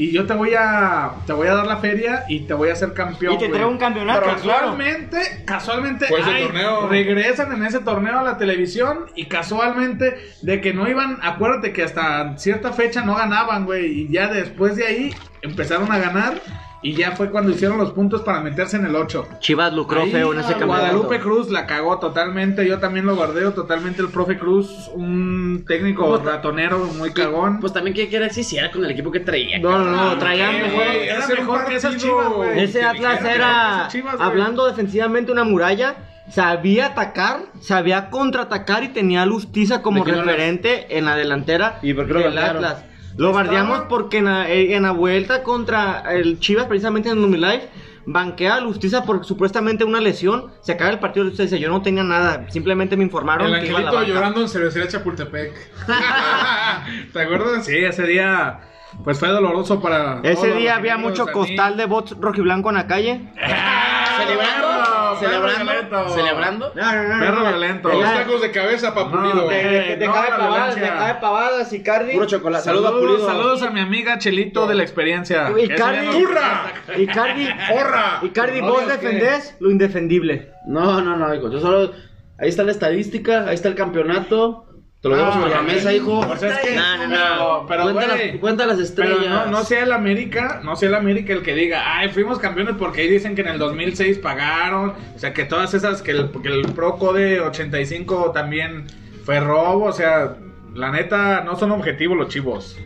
[0.00, 2.72] y yo te voy a te voy a dar la feria y te voy a
[2.72, 3.34] hacer campeón.
[3.34, 4.58] Y te traigo un campeonato, Pero claro.
[4.60, 6.88] casualmente, casualmente, Pues el ay, torneo.
[6.88, 11.82] regresan en ese torneo a la televisión y casualmente de que no iban, acuérdate que
[11.82, 16.40] hasta cierta fecha no ganaban, güey, y ya después de ahí empezaron a ganar
[16.82, 19.28] y ya fue cuando hicieron los puntos para meterse en el 8.
[19.40, 20.80] Chivas lucró Ahí, feo en ese campeonato.
[20.80, 26.16] Guadalupe Cruz la cagó totalmente, yo también lo guardeo totalmente el profe Cruz, un técnico
[26.18, 27.60] ratonero muy cagón.
[27.60, 29.58] Pues también que quiera decir si era con el equipo que traía.
[29.58, 30.82] No, no, no, traían ¿qué, mejor.
[30.82, 32.60] Era mejor que esas chivas, güey.
[32.60, 35.96] Ese Atlas Era Chivas, hablando defensivamente, una muralla.
[36.30, 41.16] Sabía atacar, sabía contraatacar y tenía a Lustiza como ¿De qué no referente en la
[41.16, 42.38] delantera ¿Y por qué lo del?
[42.38, 42.84] Atlas.
[43.20, 47.38] Lo bardeamos porque en la, eh, en la vuelta contra el Chivas, precisamente en el
[47.38, 47.68] Live,
[48.06, 50.50] banquea a Lustiza por supuestamente una lesión.
[50.62, 53.52] Se acaba el partido, Lustiza dice: Yo no tenía nada, simplemente me informaron.
[53.52, 54.14] El que iba a la angelito banca".
[54.14, 55.52] llorando en cervecería Chapultepec.
[57.12, 57.66] ¿Te acuerdas?
[57.66, 58.60] Sí, ese día
[59.04, 62.76] pues fue doloroso para Ese todos los día había mucho costal de bots rojiblanco en
[62.76, 63.20] la calle.
[64.16, 64.79] Celebrando,
[65.20, 66.08] celebrando, violento.
[66.14, 66.72] celebrando.
[66.74, 67.88] No, no, no, Perro violento.
[67.88, 68.14] Dos Ya.
[68.14, 69.48] tacos de cabeza pa' pulido.
[69.48, 70.46] de- De, de Pavadas, de
[70.80, 70.96] violencia.
[70.98, 72.12] Jaime Pavadas, Icardi.
[72.12, 72.64] Puro chocolate.
[72.64, 73.26] Saludos, Saludos, Pulido.
[73.28, 75.50] saludos a mi amiga Chelito de la experiencia.
[75.56, 76.72] Y Cardi- ¡Hurra!
[76.96, 78.18] Icardi, ¡Horra!
[78.22, 80.50] Icardi, ¿No vos defendés lo indefendible.
[80.66, 81.50] No, no, no, hijo.
[81.50, 81.92] Yo solo.
[82.38, 84.64] Ahí está la estadística, ahí está el campeonato.
[85.00, 86.20] Te lo dejo Ah, sobre la mesa, hijo.
[86.26, 87.66] Pues es que- No, no, no.
[87.66, 89.16] Pero, cuenta, güey, las, cuenta las estrellas.
[89.18, 92.38] Pero no, no sea el América, no sea el América el que diga, ay, fuimos
[92.38, 96.10] campeones porque ahí dicen que en el 2006 pagaron, o sea, que todas esas, que
[96.10, 98.84] el, que el Pro Code 85 también
[99.24, 100.36] fue robo, o sea,
[100.74, 102.76] la neta, no son objetivos los chivos.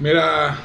[0.00, 0.56] Mira.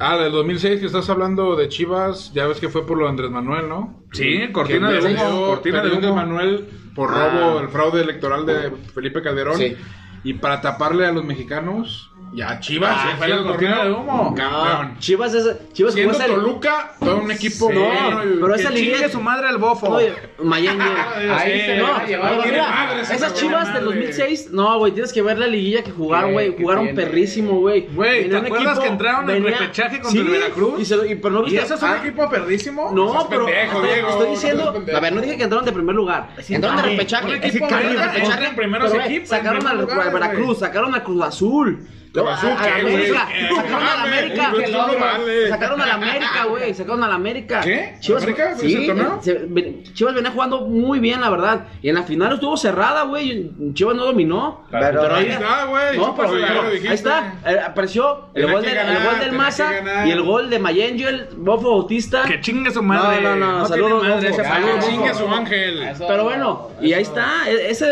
[0.00, 3.10] Ah, del 2006 que estás hablando de Chivas, ya ves que fue por lo de
[3.10, 4.02] Andrés Manuel, ¿no?
[4.12, 6.18] Sí, cortina de humo, perdió- cortina de perdió humo.
[6.20, 7.30] Andrés Manuel por Ah.
[7.30, 9.56] robo, el fraude electoral de Felipe Calderón.
[9.56, 9.76] Sí.
[10.24, 12.90] Y para taparle a los mexicanos, ya Chivas.
[12.94, 14.34] Ah, sí, fue la cortina de humo.
[14.36, 14.98] Campeón.
[14.98, 15.72] Chivas es.
[15.72, 16.26] Chivas Siendo esa.
[16.26, 19.88] Toluca, todo un equipo Sí, y- pero esa liguilla- chingue su madre al bofo.
[19.88, 20.84] Oye, Mayengue.
[21.32, 23.34] Ahí se no, llevar no, la mira, madre, esas madre.
[23.34, 26.54] chivas del 2006, no, güey, tienes que ver la liguilla que jugaron, güey.
[26.56, 27.02] ¿Qué Jugaron tiene?
[27.02, 27.86] perrísimo, güey.
[27.92, 30.80] Güey, Venía ¿te acuerdas que entraron en repechaje contra el Veracruz?
[30.80, 32.90] Y, se lo- y- pero no ¿Y viste- ese es un ah, equipo perdísimo?
[32.92, 34.74] No, pero estoy, no diciendo.
[34.94, 36.30] a ver, no dije que entraron de primer lugar.
[36.48, 37.34] Entraron de repechaje.
[37.36, 37.96] equipo Sacaron
[38.40, 41.86] de en primeros equipos, Sacaron al al Veracruz, sacaron a Cruz Azul.
[42.16, 42.74] Azul a- a la?
[42.74, 43.48] América, ¿Qué?
[43.56, 47.60] sacaron a la América, no sacaron a la América, güey, sacaron a la América.
[47.62, 47.94] ¿Qué?
[48.00, 48.52] Chivas, ¿América?
[48.56, 49.18] ¿Fue ese sí, torneo?
[49.20, 51.66] se- Chivas venía jugando muy bien, la verdad.
[51.82, 53.50] Y en la final estuvo cerrada, güey.
[53.74, 54.64] Chivas no dominó.
[54.70, 55.98] Pero ahí está, güey.
[55.98, 59.32] No, pero, Pues pero ahí está, eh, apareció el gol, del, ganar, el gol del
[59.32, 59.72] Maza
[60.06, 62.22] y el gol de Mayangel, Bofo Bautista.
[62.24, 63.20] Que chingue su madre.
[63.22, 64.40] No, no, no, tiene saludos, madre Bofo.
[64.42, 64.86] ese Saludos.
[64.88, 65.88] Chingue su ángel.
[65.98, 67.08] Pero no, bueno, y ahí no.
[67.08, 67.86] está, e- ese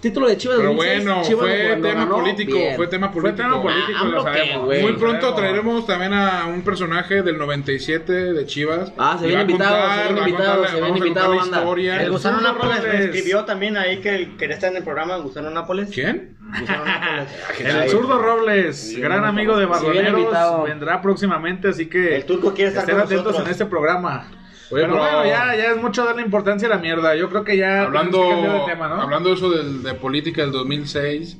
[0.00, 3.42] título de Chivas Pero 2006, bueno, Chivas fue tema ganó, político, fue tema Fue político.
[3.48, 4.64] tema político, Ah, lo sabemos.
[4.64, 4.82] güey.
[4.82, 5.36] Muy pronto sabemos.
[5.36, 8.92] traeremos también a un personaje del 97 de Chivas.
[8.96, 10.98] Ah, se viene va a invitado, contar- se viene va a invitado, contar- se viene
[10.98, 12.02] invitado, historia.
[12.02, 15.90] El Gusano Nápoles me escribió también ahí que quería estar en el programa, Gusano Nápoles.
[15.92, 16.36] ¿Quién?
[16.60, 17.28] Gusano Nápoles.
[17.84, 22.82] El zurdo Robles, gran amigo de Barroneros, vendrá próximamente, así que El turco quiere estar
[22.84, 23.46] estén con atentos nosotros.
[23.46, 24.30] en este programa.
[24.70, 27.14] Oye, pero pero- bueno, ya, ya es mucho darle importancia a la mierda.
[27.16, 29.00] Yo creo que ya Hablando, que de tema, ¿no?
[29.02, 31.38] hablando de eso de política del 2006,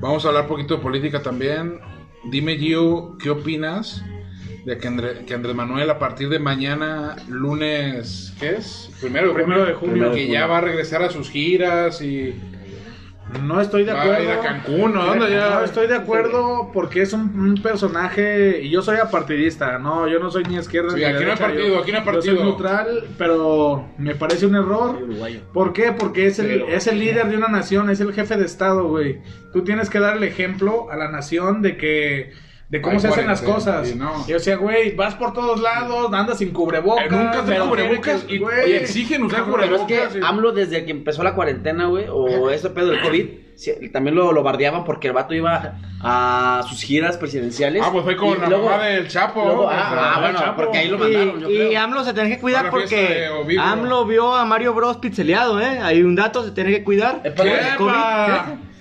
[0.00, 1.80] vamos a hablar un poquito de política también.
[2.24, 4.02] Dime, Gio, ¿qué opinas
[4.66, 8.90] de que, André- que Andrés Manuel a partir de mañana, lunes, ¿qué es?
[9.00, 10.12] Primero de Primero de junio.
[10.12, 12.34] que ya va a regresar a sus giras y
[13.42, 14.20] No estoy de va acuerdo.
[14.20, 15.50] a ir a Cancún, ¿o dónde ya?
[15.50, 20.18] No estoy de acuerdo porque es un, un personaje y yo soy apartidista, no, yo
[20.18, 22.04] no soy ni izquierda Sí, ni aquí no hay derecha, partido, yo- aquí no hay
[22.04, 22.36] Yo partido.
[22.36, 24.98] soy neutral, pero me parece un error.
[25.52, 25.92] ¿Por qué?
[25.92, 29.20] Porque es el, es el líder de una nación, es el jefe de estado, güey.
[29.52, 32.32] Tú tienes que dar el ejemplo a la nación de que
[32.70, 33.88] de cómo se hacen las cosas.
[33.88, 34.24] sí, no.
[34.28, 37.04] Y, o sea, güey, vas por todos lados, andas sin cubrebocas.
[37.06, 40.12] Eh, nunca te cubrebocas y- güey, exigen usar cabrón, Pero es cubrebocas.
[40.14, 40.20] que.
[40.24, 43.26] AMLO desde que empezó la cuarentena, güey, o ese pedo del COVID,
[43.92, 47.82] también lo, lo bardeaban porque el vato iba a sus giras presidenciales.
[47.84, 49.44] Ah, pues fue con y la luego- mamá del Chapo.
[49.44, 50.62] luego- ah, ah, bueno, Chapo.
[50.62, 51.80] porque ahí lo mandaron, yo Y, y creo.
[51.82, 53.26] AMLO se tiene que cuidar porque.
[53.60, 55.80] AMLO vio a Mario Bros pizzeleado, ¿eh?
[55.82, 57.20] Hay un dato, se tiene que cuidar.
[57.24, 57.42] El epa.
[57.76, 57.90] COVID,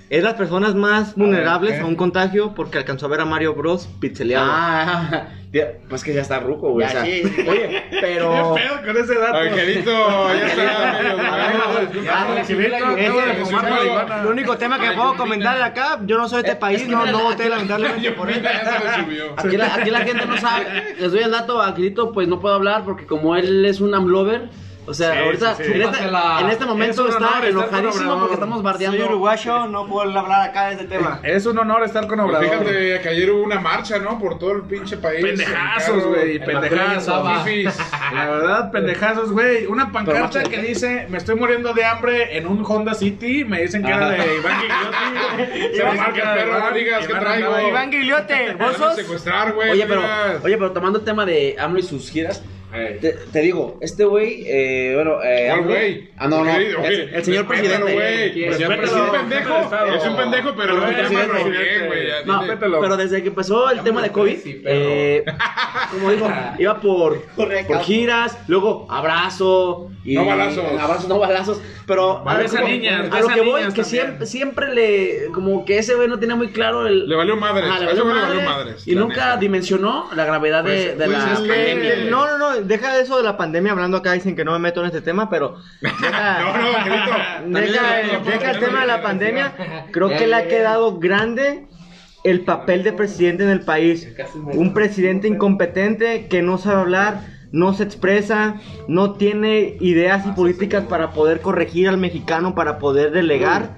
[0.10, 1.82] Es las personas más vulnerables ¿qué?
[1.82, 4.50] a un contagio porque alcanzó a ver a Mario Bros pizzeleado.
[4.52, 5.28] Ah,
[5.89, 6.88] pues que ya está ruco, güey.
[6.88, 7.22] O sea, sí.
[7.48, 8.32] Oye, pero.
[8.56, 9.38] ¿Qué pedo con ese dato?
[9.38, 11.00] Angelito, ya está.
[14.22, 17.06] El único tema que puedo comentar de acá, yo no soy de este país, no,
[17.06, 18.41] no aquí- voté lamentablemente por él.
[18.41, 19.34] Ya se le subió.
[19.38, 20.95] Aquí la, aquí la gente no sabe.
[21.00, 24.50] Les doy el dato, Angelito, pues no puedo hablar porque como él es un amlover,
[24.89, 25.71] O sea, Sí, ahorita, sí, sí.
[25.73, 28.97] En, este, en este momento Es un honor está enojadísimo porque estamos bardeando.
[28.97, 31.19] Soy uruguayo, no puedo hablar acá de este tema.
[31.21, 32.49] Es un honor estar con Pues Obrador.
[32.65, 34.17] fíjate que ayer hubo una marcha, ¿no?
[34.17, 35.23] Por todo el pinche país.
[35.23, 37.23] Pendejazos, güey, en pendejazos.
[38.13, 39.65] la verdad, pendejazos, güey.
[39.67, 43.43] Una pancarta que dice, me estoy muriendo de hambre en un Honda City.
[43.45, 45.75] Me dicen que era de Iván Gigliotti.
[45.78, 47.60] Se lo marca el perro, no digas que traigo.
[47.67, 48.95] Iván Guiliote, Me ¿vos sos?
[48.95, 49.71] secuestrar, güey.
[49.71, 52.41] Oye, pero tomando el tema de AMLO y sus giras,
[52.72, 56.10] Te, te digo, este güey, eh, bueno, eh, ¿Cuál AMLO- güey?
[56.18, 56.86] Ah, no, no, Ok, el, ok.
[57.14, 57.94] el señor presidente.
[57.94, 58.44] güey.
[58.44, 61.50] El Es un pendejo, es un pendejo, pero llamas presidente.
[61.50, 62.08] bien, güey.
[62.26, 62.40] No.
[62.42, 62.80] Respétalo.
[62.82, 65.24] pero desde que empezó el tema de COVID, Sí, eh,
[65.92, 66.30] como dijo,
[66.60, 69.90] iba por, por giras, luego abrazo.
[70.06, 70.64] Y, No balazos.
[70.80, 71.62] Abrazos, no balazos.
[71.86, 75.26] Pero a, niñas, a lo que voy, que siempre, siempre le.
[75.34, 77.08] Como que ese güey no tenía muy claro el.
[77.10, 77.66] Le valió madres.
[77.68, 78.88] Le a ese valió güey le valió madres.
[78.88, 81.96] Y nunca dimensionó la gravedad de, Pues- pues la pandemia.
[82.10, 84.60] No, no, no, deja de eso de la pandemia hablando acá, dicen que no me
[84.60, 87.12] meto en este tema, pero deja, No, no, Angelito.
[87.12, 89.54] deja, También- deja el tema de la pandemia,
[89.91, 91.67] creo que le ha quedado grande
[92.24, 94.08] el papel de presidente en el país,
[94.54, 98.56] un presidente incompetente que no sabe hablar, no se expresa,
[98.88, 103.78] no tiene ideas y políticas para poder corregir al mexicano, para poder delegar.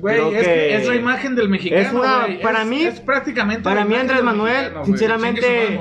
[0.00, 1.82] Güey, es, que que es la imagen del mexicano.
[1.82, 3.62] es una- para Es- mí- es prácticamente.
[3.62, 5.78] para mí, Andrés Manuel, mexicano, sinceramente-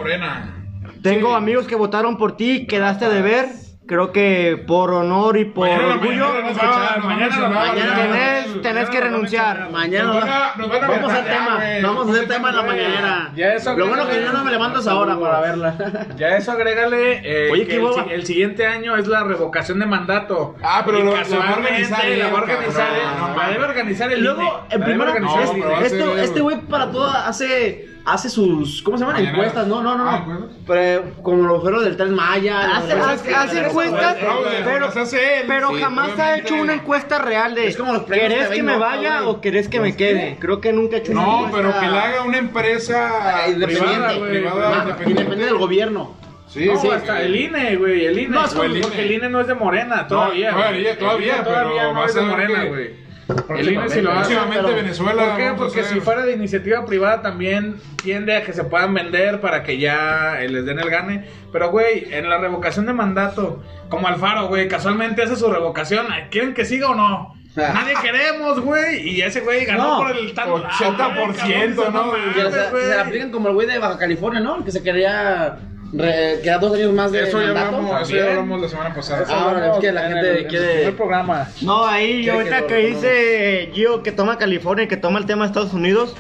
[1.02, 3.46] Tengo amigos que votaron por ti, quedaste de ver.
[3.88, 7.96] Creo que por honor y por Mañana orgullo mañana nos va- nos mañana a mañana
[7.96, 9.72] tenés, tenés que renunciar.
[9.72, 11.82] Mañana Nos van a- nos van a vamos al meter ya, tema, güey.
[11.82, 13.32] vamos a hacer tema en la mañanera.
[13.36, 15.76] Ya eso Lo bueno que yo no me levanto esa hora para verla.
[16.18, 18.04] Ya eso agrégale eh, Oye, que qué el, hueva.
[18.04, 20.54] si- el siguiente año es la revocación de mandato.
[20.62, 23.32] Ah, pero Y lo- la va a casualmente organizar él, la va a organizar cabrón.
[23.32, 25.66] él, la debe organizar el Y luego, INE, en la debe primero, organizar el INE.
[25.66, 29.18] va a este, ser- este güey para todo hace, hace sus, ¿cómo se llaman?
[29.22, 29.48] Mañaneras.
[29.48, 30.10] Encuestas, no, no, no.
[30.10, 30.48] Ah, no.
[30.68, 32.78] Pero, como lo fueron del Tren Maya.
[32.78, 34.18] Hace, los- hace- hace encuestas,
[34.64, 35.44] pero, las hace él.
[35.48, 38.78] pero Sí, jamás ha hecho una encuesta real de Es como los ¿querés que me
[38.78, 40.38] vaya o querés que me quede?
[40.40, 41.58] Creo que nunca ha hecho una No, encuesta.
[41.58, 45.36] pero que la haga una empresa Independiente, privada, Ah, independiente.
[45.36, 46.16] Del gobierno.
[46.48, 48.30] Sí, No, sí, hasta el INE, güey, el INE.
[48.30, 49.06] No, es como Güey, el porque INE.
[49.06, 50.50] el INE no es de Morena todavía.
[50.52, 53.09] todavía, todavía, todavía pero no vas es de Morena, que- güey.
[53.58, 54.34] El INE si lo hace.
[54.34, 55.44] Próximamente pero- Venezuela ¿Por qué?
[55.46, 58.94] vamos a Porque hacer- si fuera de iniciativa privada también tiende a que se puedan
[58.94, 61.26] vender para que ya eh, les den el gane.
[61.52, 66.08] Pero, güey, en la revocación de mandato, como Alfaro, güey, casualmente hace su revocación.
[66.32, 67.36] ¿Quieren que siga o no?
[67.56, 69.10] Nadie queremos, güey.
[69.10, 70.64] Y ese güey ganó No, por el tanto.
[70.64, 72.04] 80%, Ah, ¿no?
[72.06, 72.84] mames, Que, güey.
[72.86, 74.58] se la aplican como el güey de Baja California, ¿no?
[74.58, 75.58] El que se quería
[75.94, 77.76] re- quedar dos años más de Eso ya mandato.
[77.78, 79.26] hablamos, eso ya hablamos la semana pasada.
[79.30, 81.48] Ah, bueno, es que la En gente el- el quiere- primer programa.
[81.62, 85.44] No, ahí ¿Quiere ahorita que dice Gio que toma California y que toma el tema
[85.46, 86.16] de Estados Unidos,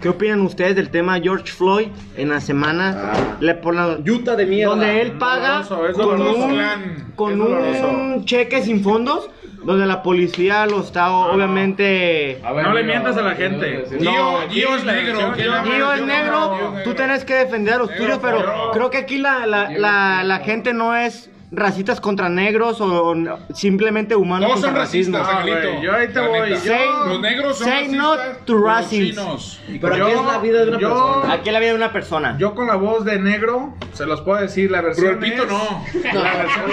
[0.00, 2.96] ¿qué opinan ustedes del tema George Floyd en la semana?
[3.12, 3.36] Ah.
[3.40, 4.70] Le por la- Yuta de mierda.
[4.70, 9.28] donde él paga es con un, con un cheque sin fondos,
[9.64, 12.40] donde la policía lo está obviamente...
[12.44, 13.84] A ver, No le mientas a la gente.
[13.98, 15.34] Gio es negro.
[15.34, 19.46] Gio es negro, tú tenés que defender a los tuyos, pero creo que aquí la,
[19.46, 23.14] la, la, la gente no es racistas contra negros o
[23.54, 25.18] simplemente humanos Todos son contra racismo.
[25.18, 25.82] racistas, Ah, Angelito.
[25.82, 27.96] yo ahí te La voy, yo- Los negros son Say racistas.
[28.02, 29.04] no to los racism.
[29.20, 29.60] chinos.
[29.80, 31.32] Pero Yo- aquí es la vida de una yo- persona.
[31.34, 32.36] Aquí la vida de una persona.
[32.38, 35.42] Yo con la voz de negro, se los puedo decir, la versión Pero el pito
[35.44, 35.48] es-
[36.14, 36.22] no.
[36.22, 36.64] La versión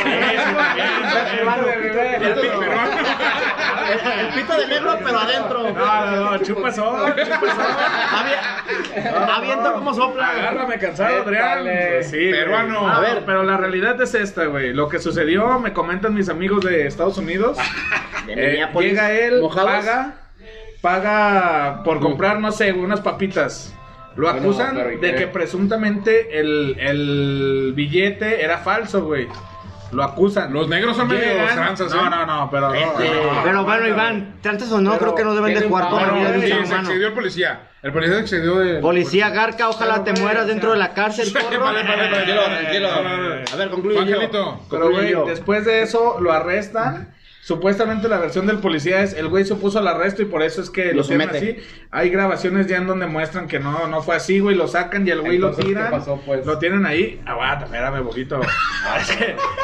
[4.19, 5.63] El pito, de negro, pero adentro.
[5.63, 7.75] No, no, no, chupa sol, chupa sol.
[8.11, 10.27] Avi- Aviento como sopla.
[10.29, 11.59] Agárrame cansado, Adrián.
[11.67, 12.03] Étale.
[12.03, 12.29] Sí.
[12.31, 12.81] Peruano.
[12.81, 13.23] No, A ver.
[13.25, 14.64] pero la realidad es esta, güey.
[14.73, 17.57] Lo que sucedió, me comentan mis amigos de Estados Unidos.
[18.27, 19.71] Eh, llega él, mojados.
[19.71, 20.15] paga,
[20.81, 23.71] paga por comprar, no sé, unas papitas.
[24.15, 29.27] Lo acusan pero ¿y de que presuntamente el, el billete era falso, güey.
[29.91, 30.51] Lo acusan.
[30.51, 31.95] Los negros son medio Llegan- tranzas, ¿eh?
[31.95, 32.73] No, no, no, pero no.
[32.73, 35.53] Este, no, Pero no, bueno, no, Iván, tantos o no, Pero creo que no deben
[35.53, 36.81] de jugar con la vida de un Sí, ser se humano.
[36.89, 37.59] excedió el policía.
[37.83, 38.79] El policía se excedió de.
[38.79, 41.63] Policía Garca, ojalá te mueras dentro de la cárcel, porro.
[41.65, 42.09] Vale, vale, vale.
[42.09, 42.89] Tranquilo, tranquilo.
[43.53, 44.01] A ver, concluye yo.
[44.01, 44.59] Angelito.
[44.69, 45.25] Pero, Concluye güey, yo.
[45.25, 47.13] después de eso lo arrestan.
[47.45, 50.63] Supuestamente la versión del policía es el güey se opuso al arresto y por eso
[50.63, 51.57] es que Lo tienen así.
[51.91, 54.55] Hay grabaciones ya en donde muestran que no, no fue así, güey.
[54.55, 55.91] Lo sacan y el güey lo Entonces, ¿qué tiran.
[55.91, 56.43] pasó, pues?
[56.43, 57.21] Lo tienen ahí.
[57.23, 58.41] Aguanta, espérame, poquito.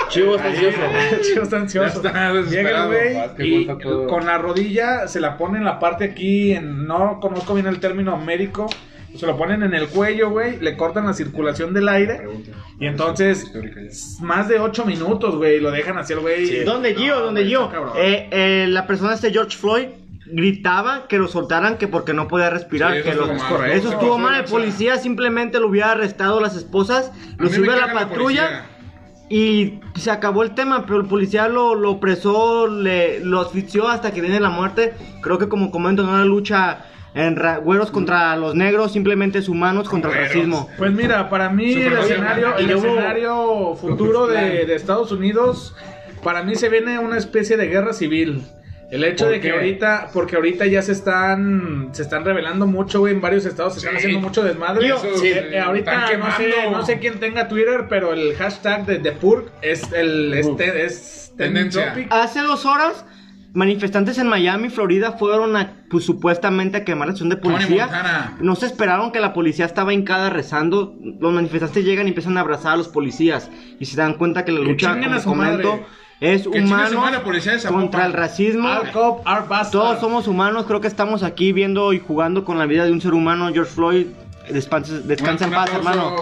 [0.10, 0.78] Chivo está ansioso.
[1.24, 2.04] Chivo está ansioso.
[2.04, 2.88] Ya está Llega el
[3.36, 3.68] güey y
[4.08, 6.54] con la rodilla se la pone en la parte aquí.
[6.54, 8.70] En, no conozco bien el término médico.
[9.16, 10.60] Se lo ponen en el cuello, güey.
[10.60, 12.22] Le cortan la circulación del aire.
[12.80, 13.52] Y entonces,
[14.22, 15.60] más de 8 minutos, güey.
[15.60, 16.64] Lo dejan así el güey.
[16.64, 17.16] ¿Dónde Gio?
[17.16, 17.70] No, ¿Dónde Gio?
[17.98, 19.88] Eh, eh, la persona este George Floyd
[20.34, 22.94] gritaba que lo soltaran que porque no podía respirar.
[22.94, 23.72] Sí, eso que lo- estuvo mal.
[23.72, 24.40] eso estuvo mal.
[24.40, 28.66] El policía simplemente lo hubiera arrestado a las esposas, lo sube a la patrulla
[29.30, 34.12] y se acabó el tema, pero el policía lo, lo presó, le, lo asfixió hasta
[34.12, 34.94] que viene la muerte.
[35.22, 39.50] Creo que como comento, no una lucha en ra- güeros contra los negros, simplemente es
[39.50, 40.70] humanos contra el racismo.
[40.78, 45.76] Pues mira, para mí el escenario, el escenario futuro de, de Estados Unidos,
[46.24, 48.44] para mí se viene una especie de guerra civil.
[48.92, 53.00] El hecho ¿Por de que ahorita, porque ahorita ya se están, se están revelando mucho,
[53.00, 53.98] güey, en varios estados se están Sí.
[54.00, 54.86] haciendo mucho desmadre.
[54.86, 59.00] Eso, sí, eh, ahorita no sé, no sé quién tenga Twitter, pero el hashtag de
[59.00, 61.90] The Purg es el, este, es Tendencia.
[61.94, 62.08] topic.
[62.12, 63.06] Hace dos horas,
[63.54, 68.36] manifestantes en Miami, Florida, fueron a, pues, supuestamente a quemar la estación de policía.
[68.40, 70.96] No se esperaron que la policía estaba hincada rezando.
[71.20, 73.50] Los manifestantes llegan y empiezan a abrazar a los policías.
[73.80, 75.64] Y se dan cuenta que la Que lucha, a como su madre.
[75.64, 75.86] comento,
[76.22, 77.22] es Que humano
[77.70, 78.70] contra el racismo.
[78.70, 79.72] Our cop, our bastard.
[79.72, 83.02] Todos somos humanos, creo que estamos aquí viendo y jugando con la vida de un
[83.02, 83.50] ser humano.
[83.52, 84.06] George Floyd,
[84.50, 86.16] descansa, descansa en paz, hermano.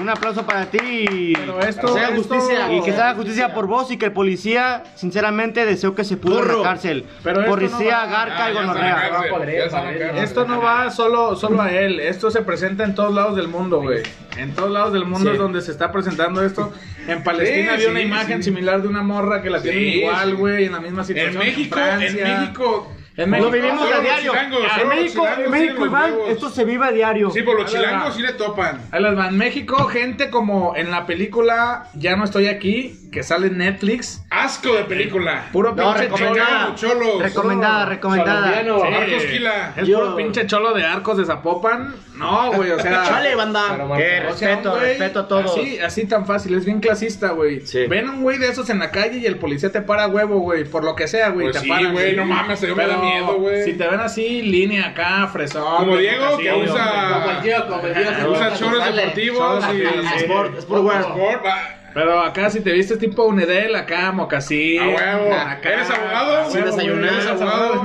[0.00, 0.78] Un aplauso para ti.
[0.80, 2.72] y- Pero esto, Que se haga esto- justicia.
[2.72, 6.16] y que se haga justicia por vos y que el policía, sinceramente, deseo que se
[6.16, 7.04] pudo en la cárcel.
[7.22, 10.22] Pero esto policía, no va- garca Ah, y gonorrea.
[10.22, 13.80] Esto no va solo, solo a él, esto se presenta en todos lados del mundo,
[13.82, 14.02] güey.
[14.38, 15.34] En todos lados del mundo Sí.
[15.34, 16.72] es donde se está presentando esto.
[17.06, 18.44] En Palestina Sí, había sí, una imagen sí.
[18.50, 20.36] similar de una morra que la tienen Sí, igual, sí.
[20.36, 21.38] güey, en la misma En situación.
[21.38, 22.92] México, en México.
[23.16, 23.50] En Lo México.
[23.50, 24.30] vivimos solo a los diario.
[24.32, 26.30] chilangos, En solo los México, chilangos en México, tienen los Iván, huevos.
[26.30, 27.30] esto se vive a diario.
[27.30, 27.88] Sí, por los Ahí les va.
[27.90, 28.80] chilangos sí le topan.
[28.92, 29.28] Ahí les va.
[29.28, 34.22] En México, gente como en la película Ya no estoy aquí, que sale en Netflix.
[34.30, 35.46] Asco de película.
[35.52, 36.74] Puro No, pinche recomendada.
[36.76, 36.94] cholo.
[36.94, 37.22] cholos.
[37.22, 38.62] Recomendada, recomendada.
[38.62, 39.26] Sí.
[39.30, 39.72] Quila.
[39.76, 41.94] Es Yo- puro pinche cholo de arcos de Zapopan.
[42.14, 43.02] No, güey, o sea.
[43.08, 43.76] Chale, banda.
[43.96, 45.50] Sea, respeto, güey respeto a todos.
[45.52, 47.60] Así, así tan fácil, es bien clasista, güey.
[47.66, 47.86] Sí.
[47.86, 50.64] Ven un güey de esos en la calle y el policía te para huevo, güey.
[50.64, 51.46] Por lo que sea, güey.
[51.46, 53.64] Pues te sí, güey, no mames, yo me da miedo, güey.
[53.64, 55.78] Si te ven así, línea acá, fresón.
[55.78, 58.96] Como Diego, así, que usa- Como cualquiera, como Usa sale.
[58.96, 59.78] deportivos y.
[59.78, 61.00] Sí, Sport, es puro güero.
[61.00, 61.76] Sport, va.
[61.92, 64.80] Pero acá si te vistes tipo Unedel, acá mocasín.
[64.80, 65.34] A huevo.
[65.34, 66.36] acá, ¿Eres abogado?
[66.38, 67.10] a Sin huevo, desayunar.
[67.10, 67.82] güey, eres abogado.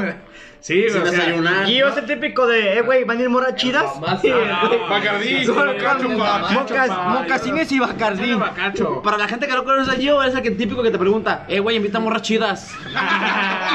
[0.66, 1.70] Sí, Sin o sea, desayunar.
[1.70, 3.86] Y yo es el típico de, eh, güey, ¿van a ir morras chidas?
[4.04, 4.20] Ah.
[4.90, 5.46] Bacardí,
[7.08, 8.36] Mocasines y bacardí.
[9.04, 11.46] Para la gente que no conoce a Gio, es el que típico que te pregunta,
[11.48, 12.74] eh, güey, invita morras chidas.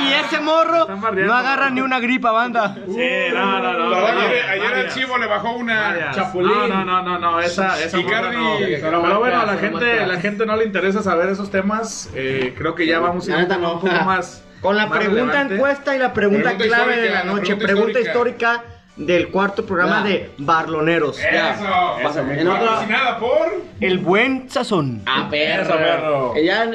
[0.03, 2.75] Y ese morro no agarra ni una gripa, banda.
[2.75, 3.97] Sí, no, no, no.
[3.97, 6.11] Ayer, al chivo le bajó una.
[6.13, 6.51] Chapulín.
[6.51, 10.21] No, no, no, no, no, esa, esa Pero, no pero bueno, a la gente, la
[10.21, 12.11] gente no le interesa saber esos temas.
[12.15, 13.81] Eh, creo que ya vamos a ir un no.
[13.81, 14.43] poco más.
[14.61, 15.55] Con la pregunta relevante.
[15.55, 17.57] encuesta y la pregunta, Pregunta clave de la la noche.
[17.57, 18.53] pregunta Pregunta, histórica.
[18.55, 18.77] histórica.
[18.97, 20.09] del cuarto programa Ya.
[20.11, 21.17] de Barloneros.
[21.23, 21.55] Ya.
[21.55, 22.21] Eso.
[22.33, 23.63] En otra- por.
[23.81, 25.01] El buen sazón.
[25.07, 25.79] Ah, Eso, perro.
[25.79, 26.35] perro.
[26.37, 26.71] Ya,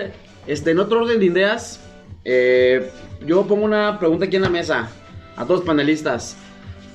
[0.47, 1.81] este, en otro orden de ideas,
[2.23, 2.89] eh,
[3.23, 4.89] yo pongo una pregunta aquí en la mesa
[5.37, 6.35] a todos los panelistas.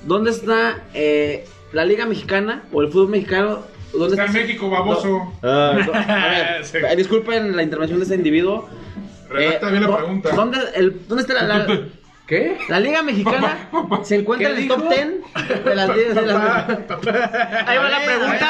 [0.05, 3.61] ¿Dónde está eh, la Liga Mexicana o el fútbol mexicano?
[3.92, 5.33] ¿Dónde Está en México, baboso.
[5.44, 6.79] Ah, a ver, Sí.
[6.96, 8.68] disculpen la intervención de este individuo.
[9.31, 10.31] Redacta bien la do- pregunta.
[10.35, 11.81] ¿Dónde, el- ¿dónde está la, la-
[12.27, 12.59] ¿Qué?
[12.69, 13.69] la Liga Mexicana?
[14.05, 14.90] se encuentra en ¿Qué el top dijo?
[14.95, 16.14] 10 de las ligas.
[16.14, 18.49] de las- Ahí va la pregunta.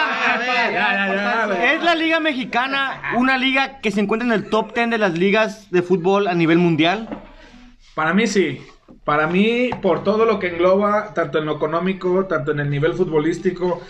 [1.75, 5.19] ¿Es la Liga Mexicana una liga que se encuentra en el top 10 de las
[5.19, 7.09] ligas de fútbol a nivel mundial?
[7.95, 8.61] Para mí sí.
[9.05, 12.93] Para mí, por todo lo que engloba, tanto en lo económico, tanto en el nivel
[12.95, 13.81] futbolístico,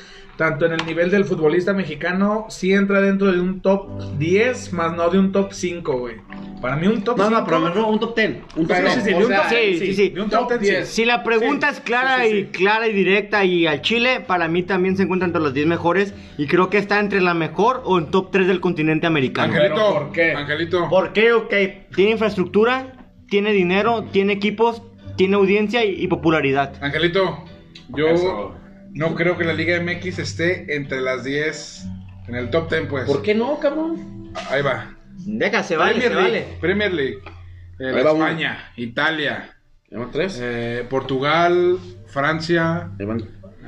[0.41, 4.97] tanto en el nivel del futbolista mexicano, sí entra dentro de un top 10, más
[4.97, 6.15] no de un top 5, güey.
[6.63, 7.39] Para mí un top No, 5...
[7.41, 8.37] no, pero no, un top 10.
[8.57, 8.95] Un top Sí, 10.
[8.95, 10.09] sí, sí, o de un sea, top sí, 10, sí, sí.
[10.09, 10.89] de un top Top 10, 10.
[10.89, 14.25] Si la pregunta Sí, es clara sí, sí, y clara y directa y al Chile,
[14.27, 17.35] para mí también se encuentra entre los 10 mejores y creo que está entre la
[17.35, 19.53] mejor o en top 3 del continente americano.
[19.53, 19.93] Angelito.
[19.93, 20.33] ¿por qué?
[20.33, 20.89] Angelito.
[20.89, 21.35] ¿Por qué?
[21.35, 21.53] Ok,
[21.95, 22.95] tiene infraestructura,
[23.29, 24.81] tiene dinero, tiene equipos,
[25.17, 26.83] tiene audiencia y, y popularidad.
[26.83, 27.45] Angelito,
[27.91, 28.60] yo Eso.
[28.93, 31.87] No creo que la Liga MX esté entre las 10
[32.29, 33.05] en el top 10, pues.
[33.07, 34.33] ¿Por qué no, cabrón?
[34.51, 34.97] Ahí va.
[35.17, 36.59] Deja, se vale, Premier se League, vale.
[36.61, 37.19] Premier League.
[37.79, 38.27] Eh, va uno.
[38.27, 39.57] España, Italia,
[39.89, 40.39] ¿Llevamos tres?
[40.41, 43.25] eh, Portugal, Francia, Ahí van.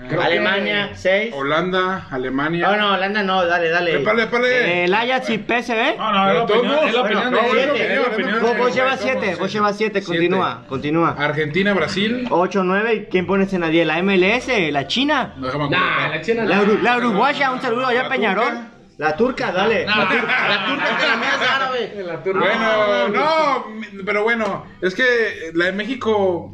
[0.09, 1.33] Creo que- Alemania, 6.
[1.35, 2.69] Holanda, Alemania.
[2.69, 3.95] No, no, Holanda no, dale, dale.
[4.01, 4.85] Épale, épale.
[4.85, 5.97] El Ajax y PSV.
[5.99, 8.35] No, no, es la opinión, es la bueno, opinión no, de la siete, la opinión
[8.37, 9.13] la Vos, vos llevas ¿cómo?
[9.21, 10.07] 7, vos llevas 7, Siete.
[10.07, 11.17] continúa, continúa.
[11.19, 12.27] Argentina, Brasil.
[12.31, 13.85] 8, 9, ¿y quién pones en nadie?
[13.85, 15.35] La MLS, la China.
[15.37, 16.75] No, Nah, la China La, no.
[16.83, 18.55] La uruguaya, un saludo allá a La Peñarol.
[19.03, 19.85] La turca, dale.
[19.85, 22.05] La turca, la turca que la mía es árabe.
[22.07, 22.39] La turca.
[22.39, 26.53] Bueno, no, pero bueno, es que la de México.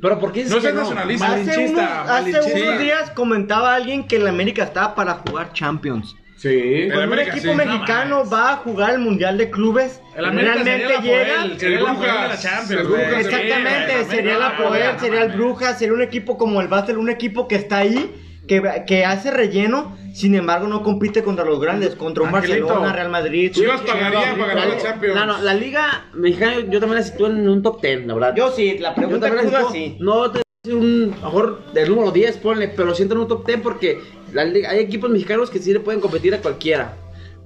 [0.00, 0.80] Pero ¿por qué No seas no?
[0.80, 1.34] nacionalista.
[1.34, 6.16] Hace, unos, hace unos días comentaba alguien que la América estaba para jugar Champions.
[6.36, 6.86] Sí.
[6.86, 7.58] Cuando un América, equipo sí.
[7.58, 11.34] mexicano va a jugar el Mundial de Clubes, El realmente sería llega.
[11.42, 12.86] Poel, sería Poel de la Brujas, Champions, el.
[12.86, 13.12] Brujas.
[13.26, 15.32] Exactamente, Sí, sería la América, sería el.
[15.32, 18.10] Brujas, sería un equipo como el Basel, un equipo que está ahí,
[18.50, 22.66] que, que hace relleno, sin embargo no compite contra los grandes, contra un Angelito.
[22.66, 23.52] Barcelona, Real Madrid.
[23.52, 25.14] Chivas pagaría para ganar La- Champions.
[25.14, 28.34] No, no, la liga mexicana yo también la sitúo en un top 10, la verdad.
[28.34, 29.96] Yo sí, la Yo pregunta también la sitúo- sí.
[30.00, 30.40] No te
[30.72, 34.00] un, a lo mejor del número 10, ponle, pero siento en un top 10 porque
[34.32, 36.96] la liga- hay equipos mexicanos que sí le pueden competir a cualquiera.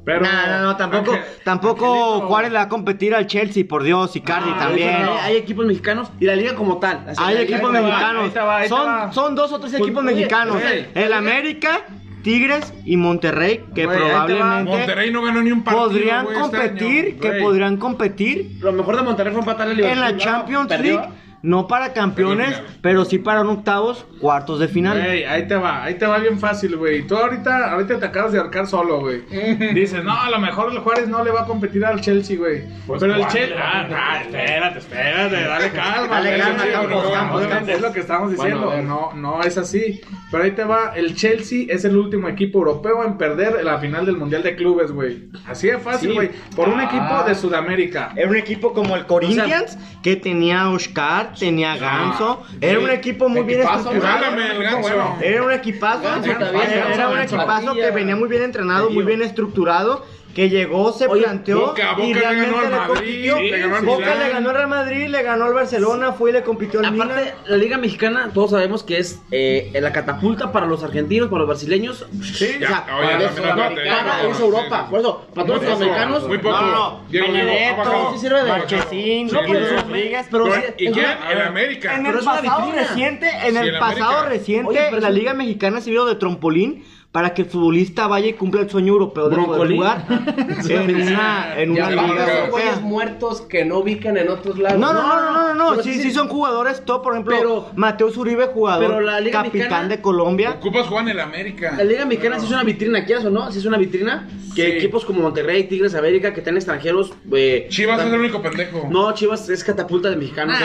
[0.05, 3.83] Pero, no, no, no, tampoco, tampoco Angelito, Juárez le va a competir al Chelsea, por
[3.83, 4.91] Dios, Icardi Ah, también.
[4.95, 7.05] Hay, hay equipos mexicanos y la liga como tal.
[7.09, 8.37] así, Hay equipos ahí te va, mexicanos.
[8.37, 8.69] va, va.
[8.69, 10.57] son, son dos o tres Pues, equipos oye, mexicanos.
[10.57, 11.81] oye, el América,
[12.23, 13.95] Tigres y Monterrey, que va.
[13.95, 15.87] probablemente Monterrey no ganó ni un partido.
[15.89, 17.21] podrían este competir, año.
[17.21, 21.01] que podrían competir Lo mejor de Monterrey fue empatar el en la Champions League,
[21.45, 24.99] no para campeones, pero sí para un octavos, cuartos de final.
[25.03, 27.07] Güey, ahí te va, ahí te va bien fácil, güey.
[27.07, 29.21] Tú ahorita, ahorita te acabas de ahorcar solo, güey.
[29.75, 32.63] Dices, no, a lo mejor el Juárez no le va a competir al Chelsea, güey.
[32.87, 33.27] Pues, Pero el.
[33.29, 33.57] Chelsea.
[33.63, 36.07] Ah, ah, espérate, espérate, dale calma.
[36.21, 37.69] Dale calma, Campos, Campos.
[37.69, 38.71] Es lo que estamos Bueno, diciendo.
[38.71, 38.85] ver.
[38.85, 40.01] no, no es así.
[40.31, 44.07] Pero ahí te va, el Chelsea es el último equipo europeo en perder la final
[44.07, 45.29] del Mundial de Clubes, güey.
[45.47, 46.15] Así de fácil, Sí.
[46.15, 46.31] güey.
[46.57, 46.85] Por un Ah.
[46.85, 48.13] equipo de Sudamérica.
[48.17, 52.43] Era un equipo como el Corinthians, que tenía a Oscar, tenía a Ganso.
[52.61, 54.25] Era un equipo muy bien estructurado.
[55.21, 60.05] Era un equipazo, era, un equipazo que venía muy bien entrenado, muy bien estructurado,
[60.35, 62.89] que llegó, se Oye, planteó Boca, Boca y le ganó realmente al le Madrid,
[63.31, 63.41] compitió.
[63.41, 64.19] le ganó al Boca Milán.
[64.19, 67.11] le ganó al Real Madrid, le ganó al Barcelona, fue y le compitió al Milan.
[67.13, 71.41] Aparte, la liga mexicana, todos sabemos que es eh, la catapulta para los argentinos, para
[71.41, 72.07] los brasileños.
[72.23, 74.87] Sí, Ya, o sea, oye, para, no, a Europa.
[74.91, 76.29] Por eso, para todos los poco, americanos.
[76.29, 76.61] Muy poco.
[76.61, 79.41] No, no, sí sirve de- Marchesín, No,
[80.31, 81.07] pero ¿Y quién?
[81.31, 81.95] El América.
[81.95, 86.17] En el pasado reciente, en el en pasado reciente, la Liga Mexicana ha servido de
[86.17, 90.05] trampolín para que el futbolista vaya y cumpla el sueño europeo de poder jugar
[90.69, 92.51] en una, en una liga de europea.
[92.51, 94.81] güeyes muertos que no ubican en otros lados.
[94.81, 98.11] No, no, no, no, no, no, sí, sí, son jugadores, todo, por ejemplo, Pero- Mateo
[98.11, 100.51] Zuribe, jugador, pero la Liga capitán Mexicana- de Colombia.
[100.59, 101.75] Ocupas jugar en el América.
[101.79, 103.53] La Liga Mexicana sí es una vitrina, ¿quieres o no?
[103.53, 104.29] Sí es una vitrina.
[104.57, 104.77] Que Sí.
[104.79, 107.13] equipos como Monterrey, Tigres, América, que tienen extranjeros.
[107.33, 108.89] eh, Chivas tan- es el único pendejo.
[108.91, 110.57] No, Chivas es catapulta de mexicanos.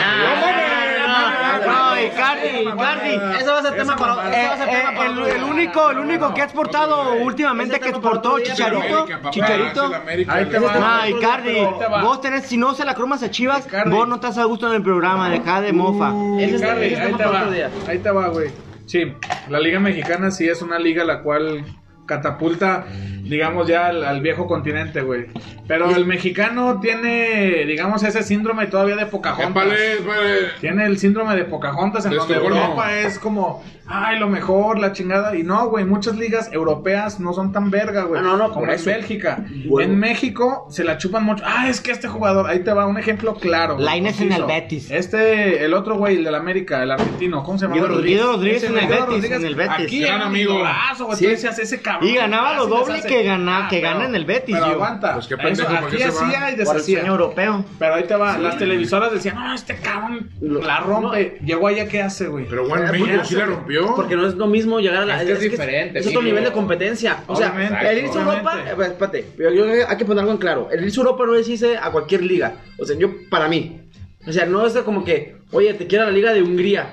[1.66, 3.40] No, Icardi, Icardi.
[3.40, 4.30] Eso va a ser tema para.
[4.30, 5.36] Eh, eso va a ser tema eh, para el, otro día.
[5.36, 9.90] el único, el único que ha exportado últimamente que exportó Chicharito, Chicharito.
[9.90, 11.02] va.
[11.02, 11.66] Ah, Icardi,
[12.02, 14.74] vos tenés, si no se la cromas a Chivas, vos no estás a gusto en
[14.74, 16.10] el programa, deja de mofa.
[17.88, 18.50] Ahí te va, güey.
[18.86, 19.12] Sí,
[19.48, 21.64] la Liga Mexicana sí es una liga la cual
[22.10, 22.84] catapulta,
[23.22, 25.26] digamos, ya al, al viejo continente, güey.
[25.68, 29.50] Pero el mexicano tiene, digamos, ese síndrome todavía de Pocahontas.
[29.50, 30.36] Épale, épale.
[30.60, 32.34] Tiene el síndrome de Pocahontas en De donde.
[32.34, 35.36] Europa es como, ay, lo mejor, la chingada.
[35.36, 38.20] Y no, güey, muchas ligas europeas no son tan verga, güey.
[38.20, 38.84] Ah, no, no, como en.
[38.84, 39.44] Bélgica.
[39.80, 41.44] En México se la chupan mucho.
[41.46, 43.74] Ah, es que este jugador, ahí te va un ejemplo claro.
[43.74, 44.44] güey, Lainez en el.
[44.46, 44.90] Betis.
[44.90, 47.76] Este, el otro güey, el del América, el argentino, ¿cómo se llama?
[47.76, 48.22] Guido Rodríguez.
[48.24, 49.72] Rodríguez en el Guido Betis, Rodríguez, en el Betis.
[49.86, 50.54] Aquí Gran era un amigo.
[50.54, 51.16] güey.
[51.16, 51.24] Sí.
[51.24, 51.99] Tú decías, ese cabrón.
[52.02, 54.72] Y ganaba lo doble que gana- que pero- gana en el Betis, Pero yo.
[54.74, 55.14] aguanta.
[55.14, 56.08] Pues qué Eso, pendejo, ¿por aquí va?
[56.08, 56.98] y Por el deshacía.
[57.00, 57.64] sueño europeo.
[57.78, 61.38] Pero ahí te va, las televisoras decían, no, este cabrón la rompe.
[61.44, 62.46] Llegó allá, ¿qué hace, güey?
[62.48, 63.56] Pero bueno, ¿Qué México hace, sí la güey?
[63.56, 63.94] rompió.
[63.94, 65.20] Porque no es lo mismo llegar a la.
[65.20, 67.18] Es que es diferente, Es otro nivel de competencia.
[67.26, 68.52] O sea, Obviamente, el irse a Europa.
[68.54, 68.82] obviamente.
[68.82, 70.68] eh, Espérate, pero yo que hay que poner algo en claro.
[70.72, 72.54] El irse a Europa no es irse a cualquier liga.
[72.78, 73.80] O sea, yo, para mí.
[74.26, 76.90] O sea, no es como que, oye, te quiero a la liga de Hungría.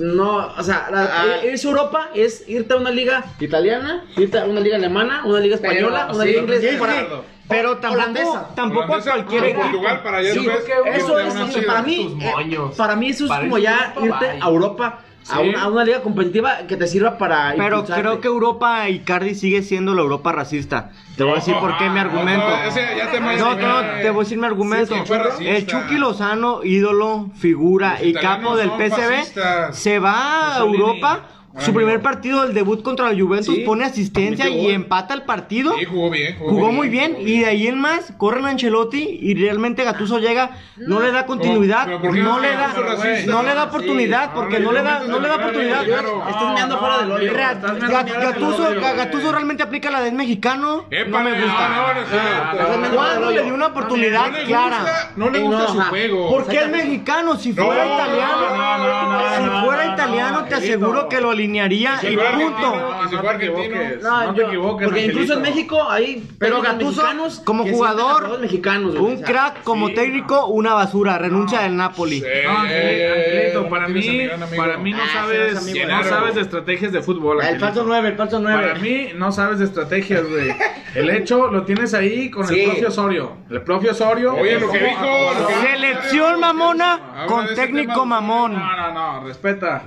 [0.00, 1.24] No, o sea, la- Ah.
[1.44, 5.22] ir- irse a Europa es irte a una liga italiana, irte a una liga alemana,
[5.24, 6.62] una liga Pero, española, una sí, liga inglesa.
[6.62, 7.06] Sí, sí, para-
[7.48, 8.48] pero tampoco, holandesa.
[8.54, 9.62] tampoco a cualquier ah, equipo.
[9.62, 10.48] Portugal para allá Sí,
[10.94, 14.32] eso es, para mí, eh, para mí eso es Para como ya a Europa, irte
[14.32, 14.42] bye.
[14.42, 14.98] a Europa,
[15.30, 18.02] a, una, a una liga competitiva que te sirva para Pero impulsarte.
[18.02, 20.90] creo que Europa y Cardi sigue siendo la Europa racista.
[21.16, 22.48] Te voy a decir por qué mi Ah, argumento.
[22.48, 24.94] no, ese ya te No, no, te voy a decir mi argumento.
[24.94, 25.44] Sí, racista.
[25.56, 30.58] el Chucky Lozano, ídolo, figura Los y capo del PSV, se va a.
[30.60, 31.20] Europa.
[31.58, 33.62] Su primer partido, el debut contra la Juventus, Sí.
[33.64, 35.74] pone asistencia y empata el partido.
[35.78, 36.36] Sí, jugó bien.
[36.38, 40.18] Jugó, Jugó muy bien y de ahí en más corren a Ancelotti y realmente Gatuso
[40.18, 43.30] llega, no le da continuidad, Pero ¿por qué no le da, racista?
[43.32, 44.30] no le da oportunidad Sí.
[44.34, 45.82] porque no le da, no le da oportunidad.
[45.88, 47.32] Estás meando fuera del hoyo.
[47.32, 48.68] Del Gatuso.
[48.96, 51.68] Gatuso realmente aplica la de mexicano, no me gusta.
[51.68, 54.78] no, no, no, Ah, no, no, no, ¿Cuándo le dio una oportunidad clara?
[54.80, 56.30] gusta, no le gusta su juego.
[56.30, 60.44] Porque es mexicano, si fuera No, italiano, no, no, no, si fuera no, italiano no,
[60.46, 62.28] te aseguro que lo alinearía Si y punto.
[62.28, 62.70] argentino,
[63.02, 63.76] No, si no fuera te argentino.
[63.80, 64.02] equivoques.
[64.02, 65.56] No, No te equivoques, Porque incluso en Angelito.
[65.56, 70.74] México hay Pero mexicanos como jugador, mexicanos, Un o sea, crack como sí, técnico, una
[70.74, 72.20] basura, renuncia del Napoli.
[72.20, 75.54] Sí, No, eh, Angelito, no para mí, para mí no Ah, sabes,
[75.88, 77.36] no sabes de estrategias de fútbol.
[77.38, 77.66] El Angelito.
[77.66, 78.80] falso 9, el falso Para 9.
[78.80, 80.54] mí no sabes de estrategias, güey.
[80.94, 82.60] El hecho lo tienes ahí con Sí.
[82.60, 83.32] el propio Osorio.
[83.50, 84.34] El propio Osorio.
[84.34, 88.54] Oye, lo que ¿cómo dijo, Selección mamona con técnico mamón.
[88.54, 89.84] No, no, no, respeta.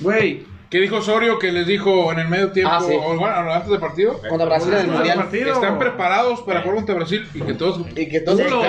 [0.00, 2.92] Güey, ¿Qué dijo Osorio que les dijo en el medio tiempo, Ah, sí.
[2.94, 4.20] o bueno, antes del partido?
[4.28, 5.16] Contra Brasil en el Mundial.
[5.16, 5.52] partido.
[5.54, 7.80] Están preparados para jugar contra Brasil y que todos...
[7.96, 8.66] Y que todos Culos,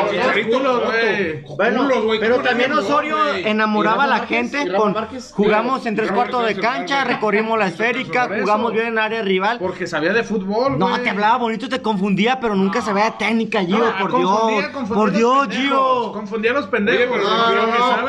[0.50, 1.42] culos, güey.
[1.58, 3.46] Bueno, culos, güey, pero ¿cómo no también Osorio güey?
[3.50, 5.34] enamoraba a ¿Y la gente con Márquez?
[5.36, 9.58] jugamos en tres cuartos de cancha, recorrimos la esférica, jugamos bien en área rival.
[9.60, 13.60] Porque sabía de fútbol, No, te hablaba bonito, te confundía, pero nunca se veía técnica,
[13.62, 14.70] Gio, No, por confundía, Dios.
[14.72, 16.12] confundía Por los Dios, pendejos, Gio.
[16.14, 17.18] Confundía a los pendejos.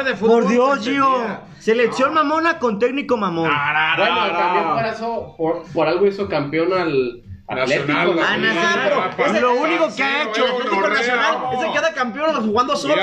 [0.05, 0.15] De.
[0.15, 1.50] Por Dios, Gio.
[1.61, 3.49] Selección mamona con técnico mamón.
[3.49, 3.55] No,
[3.99, 4.75] Bueno, no, también no.
[4.75, 7.23] por eso, por, por algo hizo campeón al.
[7.55, 8.17] Nacional.
[8.23, 10.47] Ah, Nacional, es lo único que ha hecho.
[10.47, 10.89] Atlético.
[10.89, 12.95] Nacional es el que da campeón jugando solo.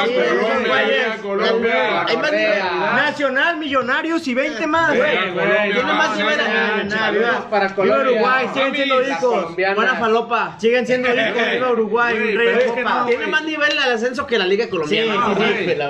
[1.21, 2.05] Colombia.
[2.95, 4.91] Nacional, Millonarios y 20 más.
[4.93, 8.11] Tiene más para Colombia.
[8.11, 9.75] Uruguay, siguen siendo colombianas.
[9.75, 10.55] Buena falopa.
[10.59, 11.51] Siguen siendo hijos.
[11.51, 12.15] Viva Uruguay,
[13.07, 15.35] Tiene más nivel el ascenso que la Liga Colombiana.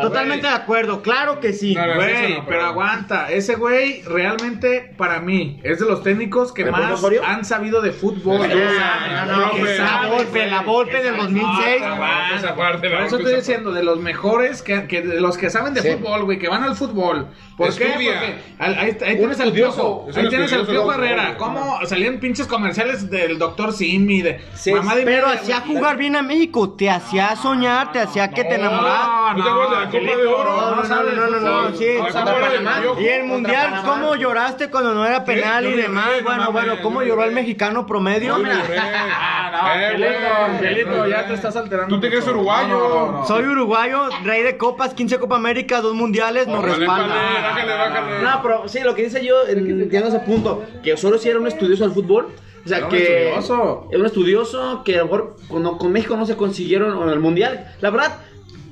[0.02, 1.76] Totalmente de acuerdo, claro que sí.
[1.76, 3.30] Güey, pero aguanta.
[3.30, 7.92] Ese güey realmente, para mí, es de los técnicos que ¿El más han sabido de
[7.92, 8.47] fútbol.
[8.56, 10.50] La güey.
[10.50, 11.82] la Volpe del 2006.
[11.82, 15.20] No, Aguanta esa parte, la Por eso estoy diciendo, de los mejores, que, que de
[15.22, 15.90] los que saben de Sí.
[15.94, 17.28] fútbol, güey, que van al fútbol.
[17.58, 17.86] ¿Por qué?
[17.86, 18.10] Porque
[18.60, 20.04] ahí, ahí- ahí tienes al estudioso.
[20.06, 21.38] Piojo, Es ahí tienes al estudioso Piojo Herrera.
[21.38, 24.40] ¿Cómo salían pinches comerciales del doctor Simi, de
[24.76, 28.56] mamá de Pero hacía jugar bien a México, te hacía soñar, te hacía que te
[28.56, 29.34] enamorara.
[29.36, 30.56] ¿No te acuerdas de la Copa de Oro?
[30.56, 31.86] No, no, no, no, no, no, sí.
[31.98, 32.80] La Copa de Panamá.
[32.92, 33.02] Oro.
[33.02, 33.90] Y el mundial, Panamá.
[33.90, 36.06] ¿cómo lloraste cuando no era penal Yo y lloré, demás?
[36.06, 38.38] no Bueno, mames, bueno, ¿cómo lloró el mexicano promedio?
[38.38, 38.78] Yo lloré.
[39.20, 40.52] Ah, no, Eh, Angelito, güey.
[40.56, 41.96] Angelito, ya te estás alterando.
[41.96, 42.36] ¿Tú te crees mucho.
[42.36, 42.68] uruguayo?
[42.68, 43.26] No, no, no.
[43.26, 47.16] Soy uruguayo, rey de copas, 15 Copa América, dos mundiales, nos Órale, respalda.
[47.50, 48.24] Bájale, bájale.
[48.24, 51.48] No, pero sí, lo que dice yo, entiendo ese punto, que solo si era un
[51.48, 52.30] estudioso del fútbol.
[52.66, 53.28] O sea, Era un que.
[53.30, 53.88] estudioso.
[53.90, 57.20] Era un estudioso que a lo mejor con, con México no se consiguieron en el
[57.20, 57.74] mundial.
[57.82, 58.18] La verdad,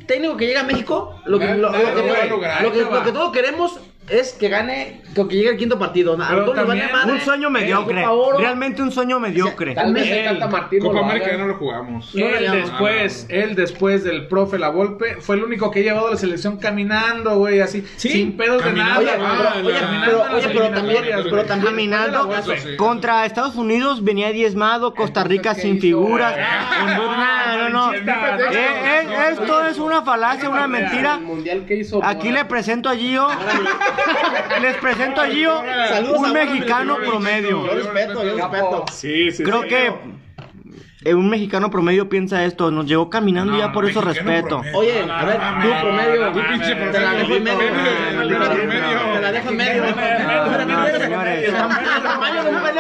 [0.06, 3.80] técnico que llega a México, lo que, lo, que, lo que todos queremos
[4.10, 6.16] es que gane, que que llegue al quinto partido.
[6.18, 6.84] Pero vale.
[7.12, 8.38] Un sueño mediocre, Copa Oro.
[8.38, 9.74] realmente un sueño mediocre.
[9.74, 12.14] Tal vez el Tata Martino Copa lo América ya no lo jugamos.
[12.14, 16.08] Él no, después, él después del profe La Volpe, fue el único que ha llevado
[16.08, 18.10] a la selección caminando, güey, así, Sí.
[18.10, 19.02] sin pedos Caminando.
[19.02, 19.54] de Oye, nada.
[20.06, 22.30] pero, Ah, oye, pero, oye, también, pero también Caminando
[22.78, 25.82] contra Estados Unidos venía diezmado, Costa Rica Entonces, ¿qué sin hizo?
[25.82, 26.36] figuras.
[26.38, 27.94] Ah, no, no.
[27.94, 28.04] Eh,
[28.54, 31.20] eh, esto es una falacia, una mentira.
[31.46, 31.66] El.
[32.04, 33.28] Aquí le presento a Gio.
[34.62, 37.68] Les presento a Gio, Saludos un a mexicano Yo promedio.
[37.68, 38.86] respeto, yo respeto.
[38.92, 39.68] Sí, sí, Creo sí.
[39.70, 39.94] que
[41.04, 42.72] eh, un mexicano promedio piensa esto.
[42.72, 44.62] Nos llegó caminando y ya por eso respeto.
[44.62, 44.78] promedio.
[44.78, 47.58] Oye, a ver, no, tú promedio, tú no, pinche no, Te la dejo en medio.
[49.14, 49.84] Te la dejo en medio.
[50.66, 51.46] No, señores.
[51.46, 51.52] Si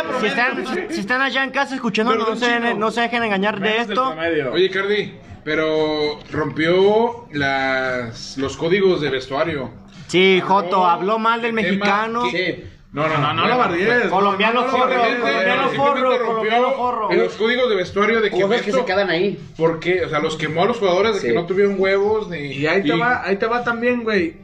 [0.07, 0.27] promedio.
[0.27, 4.05] están, si están allá en casa escuchando, no se, no se dejen engañar de esto.
[4.13, 4.53] promedio.
[4.53, 5.13] Oye, Cardi,
[5.43, 9.84] pero rompió las, los códigos de vestuario.
[10.15, 12.23] Sí, Joto, habló mal del mexicano.
[12.31, 12.63] que- Sí.
[12.93, 14.07] No, no, No, no lo bardees.
[14.07, 17.11] Colombiano no, no lo forro, colombiano forro, colombiano forro.
[17.11, 19.37] en los códigos de vestuario de que Cosas que esto- se quedan ahí.
[19.57, 20.05] ¿Por qué?
[20.05, 21.27] O sea, los quemó a los jugadores de Sí.
[21.27, 22.37] que no tuvieron huevos ni.
[22.53, 24.37] Y ahí te va, ahí te va también, güey.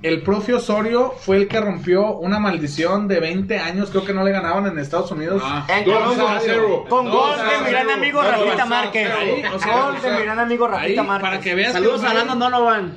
[0.00, 4.22] El profe Osorio fue el que rompió una maldición de 20 años, creo que no
[4.22, 5.42] le ganaban en Estados Unidos.
[5.44, 6.84] Ah, En a cero.
[6.88, 8.64] Con gol de mi gran amigo Rafita.
[8.64, 9.10] Márquez.
[9.10, 11.40] Gol de mi gran amigo Rafita para Márquez.
[11.42, 12.92] que veas Saludos que a Donovan.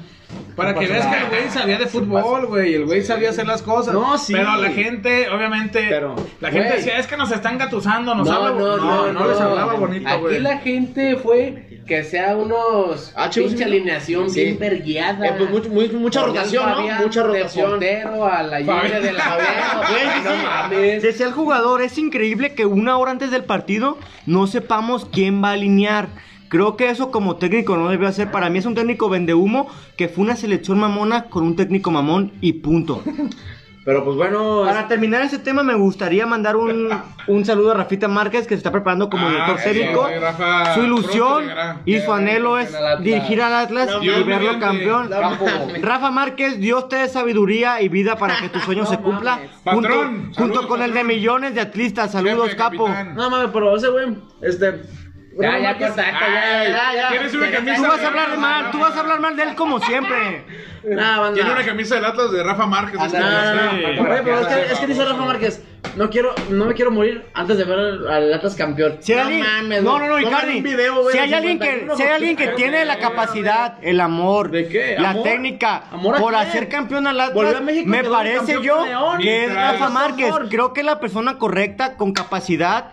[0.56, 2.76] Para que veas que el güey sabía de fútbol, güey.
[2.76, 3.94] El güey sabía hacer las cosas.
[3.94, 4.34] No, sí.
[4.34, 5.86] Pero la gente, obviamente.
[5.90, 6.78] Pero, la gente güey.
[6.80, 8.14] decía, es que nos están gatusando.
[8.16, 10.40] Nos No, habla- no, no, no, les hablaba bonito, Aquí güey.
[10.40, 13.64] la gente fue que sea unos Ah, pinche sí.
[13.64, 14.44] alineación Sí.
[14.44, 15.26] bien verguiada.
[15.28, 16.76] Eh, pues, muy- mucha Por rotación, ¿no?
[16.76, 17.70] Fabián, Mucha De rotación.
[17.72, 19.24] portero a la lluvia de la
[20.44, 21.02] mames.
[21.02, 25.50] Decía el jugador, es increíble que una hora antes del partido no sepamos quién va
[25.50, 26.08] a alinear.
[26.52, 28.30] Creo que eso como técnico no debe hacer.
[28.30, 31.90] Para mí es un técnico vende humo que fue una selección mamona con un técnico
[31.92, 33.02] mamón y punto.
[33.84, 34.62] Pero pues bueno.
[34.64, 36.90] Para terminar ese tema me gustaría mandar un,
[37.28, 40.08] un saludo a Rafita Márquez que se está preparando como Ah, director técnico.
[40.22, 41.46] Rafa, Su ilusión
[41.86, 42.72] y su anhelo es
[43.02, 44.60] dirigir al Atlas No, y Dios verlo mediante.
[44.66, 45.10] campeón.
[45.82, 49.40] Rafa Márquez, Dios te dé sabiduría y vida para que tu sueño se cumpla.
[49.64, 52.12] Junto, Patrón, junto saludos, con el de millones de atlistas.
[52.12, 52.86] Saludos, Jefe, capo.
[52.86, 53.16] capitán.
[53.16, 54.82] No mames, pero ese güey, este.
[55.40, 57.10] Ya, ya, corta ya, ya, ya.
[57.10, 57.76] Tienes una camisa.
[57.76, 60.44] Tú vas a hablar mal, tú vas a hablar mal de él como siempre.
[60.82, 63.00] Tiene una camisa del Atlas de Rafa Márquez.
[63.00, 63.72] No, no, no.
[63.72, 64.00] güey.
[64.00, 65.64] Oye, pero es que, es que dice Rafa Márquez,
[65.96, 67.80] no quiero, no me quiero morir antes de ver
[68.10, 68.98] al Atlas campeón.
[69.00, 70.58] Si hay alguien, mames, no, no, no, Icardi.
[70.58, 73.78] un video, güey, si hay alguien que, 51 si hay alguien que tiene la capacidad,
[73.82, 74.96] el amor, ¿De qué?
[74.98, 75.24] la ¿Amor?
[75.24, 78.84] técnica ¿Amor a por hacer campeón al Atlas, a México, me parece yo
[79.20, 80.34] que es Rafa Márquez.
[80.50, 82.92] Creo que la persona correcta con capacidad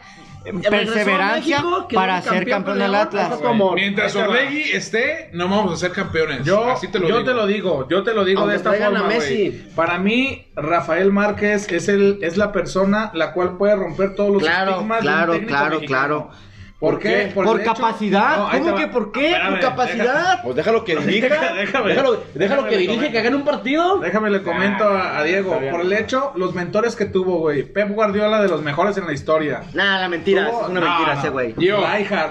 [0.68, 3.36] perseverancia México, que para ser campeón del Atlas.
[3.36, 6.44] como- Mientras Orlegui esté, no vamos a ser campeones.
[6.44, 7.28] Yo, Así te lo yo digo.
[7.30, 9.08] te lo digo, yo te lo digo Aunque de esta forma, a.
[9.08, 9.66] Messi.
[9.74, 14.42] Para mí, Rafael Márquez es el es la persona la cual puede romper todos los
[14.42, 16.28] Claro, estigmas de un claro, técnico claro, mexicano.
[16.28, 16.47] claro.
[16.78, 17.32] ¿Por qué?
[17.34, 18.36] Por capacidad.
[18.38, 19.26] No, ¿Cómo que por qué?
[19.32, 20.42] Espérame, por capacidad.
[20.44, 21.28] Pues déjalo que dirija.
[21.54, 21.88] Déjame.
[21.88, 23.12] déjalo déjalo Déjame que dirige, comento.
[23.12, 23.98] que gane un partido.
[23.98, 25.60] Déjame le comento a, a Diego.
[25.70, 27.64] Por el hecho, los mentores que tuvo, güey.
[27.64, 29.62] Pep Guardiola de los mejores en la historia.
[29.74, 31.20] Nah, la mentira, Tuvo- es una no, mentira no.
[31.20, 31.54] ese güey.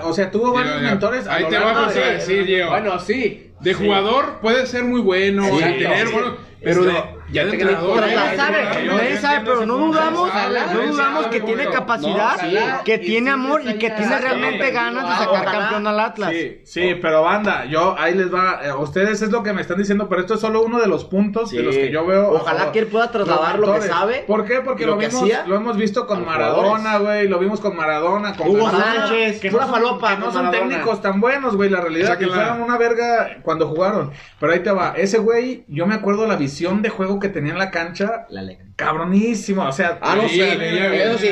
[0.03, 1.27] O sea, tuvo varios mentores.
[1.27, 2.69] Ahí te vamos de- a decir, Diego.
[2.69, 3.51] Bueno, sí.
[3.59, 6.13] De jugador puede ser muy bueno, Sí, y tener sí.
[6.13, 6.93] bueno, pero de,
[7.31, 8.01] ya de entrenador.
[8.01, 10.29] nadie de sabe, nadie sabe, pero no dudamos,
[10.73, 15.09] no dudamos que tiene capacidad, No, que tiene amor y que tiene realmente ganas de
[15.09, 16.31] no, sacar campeón al Atlas.
[16.31, 18.61] Sí, sí, pero banda, yo ahí les va.
[18.63, 21.05] eh, ustedes es lo que me están diciendo, pero esto es solo uno de los
[21.05, 22.31] puntos de los que yo veo.
[22.31, 24.61] Ojalá que él pueda trasladar lo que sabe ¿Por qué?
[24.61, 27.27] Porque lo, vimos, lo hemos visto con Maradona, güey.
[27.27, 31.01] Lo vimos con Maradona, con Hugo Sánchez, que pura no son, falopa no son técnicos
[31.01, 31.69] tan buenos, güey.
[31.69, 34.11] La realidad que fueron una verga cuando jugaron.
[34.39, 34.93] Pero ahí te va.
[34.95, 38.25] Ese güey, yo me acuerdo la visión de juego que tenía en la cancha.
[38.29, 38.57] La ley.
[38.75, 39.63] Cabronísimo.
[39.63, 41.29] O sea, Ah, no, sí, Leía, eso sí.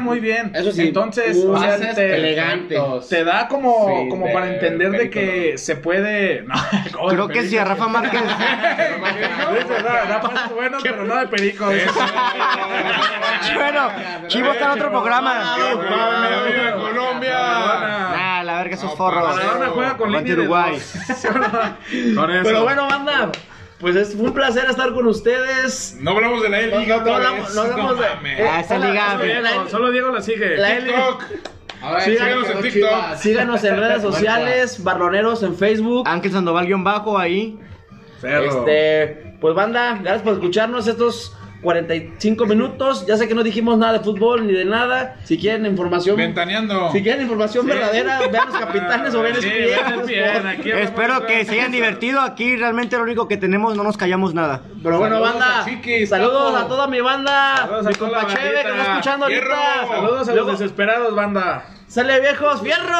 [0.00, 0.52] muy bien.
[0.54, 0.82] Eso sí.
[0.88, 1.94] Entonces, Uh, o sea, pases
[3.08, 6.42] te, da como, Sí, como de para entender de que se puede.
[6.42, 6.54] No,
[6.92, 7.64] ¿cómo Creo que si a?
[7.64, 8.20] Rafa Márquez
[10.08, 11.64] da pases buenos, pero no de perico.
[13.54, 13.88] bueno,
[14.28, 15.56] Chivo está en otro programa.
[15.56, 17.38] ¡Viva Colombia!
[17.38, 19.34] Nah, la verga esos forros.
[19.34, 20.78] Maradona juega con línea Uruguay.
[22.42, 23.30] Pero bueno, banda,
[23.80, 25.96] pues es, fue un placer estar con ustedes.
[26.00, 27.54] No hablamos de la No, Liga no, otra no hablamos- vez.
[27.54, 28.04] no hablamos de-
[28.42, 29.10] eh, Ah, esa liga.
[29.12, 30.56] Solo Diego- Solo Diego la sigue.
[30.56, 30.86] La L.
[30.86, 31.22] TikTok.
[31.82, 32.72] A ver, Síganos en TikTok.
[32.72, 33.20] Chivas.
[33.20, 36.08] Síganos en redes sociales, Barloneros en Facebook.
[36.08, 37.58] Ángel Sandoval guion bajo ahí.
[38.20, 38.44] Ferro.
[38.66, 43.06] Este, pues banda, gracias por escucharnos estos 45 minutos.
[43.06, 45.16] Ya sé que no dijimos nada de fútbol ni de nada.
[45.24, 46.90] Si quieren información, Ventaneando.
[46.92, 50.06] si quieren información verdadera, vean los capitanes o vean Sí, bien, hablamos
[50.66, 52.20] Espero que se hayan divertido.
[52.20, 54.62] Aquí realmente lo único que tenemos, no nos callamos nada.
[54.82, 57.56] Pero bueno, Saludos banda, a Chiquis, saludos a toda mi banda.
[57.56, 59.54] Saludos a mi compa Cheve que está escuchando Fierro.
[59.54, 59.94] ahorita.
[59.96, 61.66] Saludos a Luego- los desesperados, banda.
[61.88, 62.96] Sale viejos, fierro.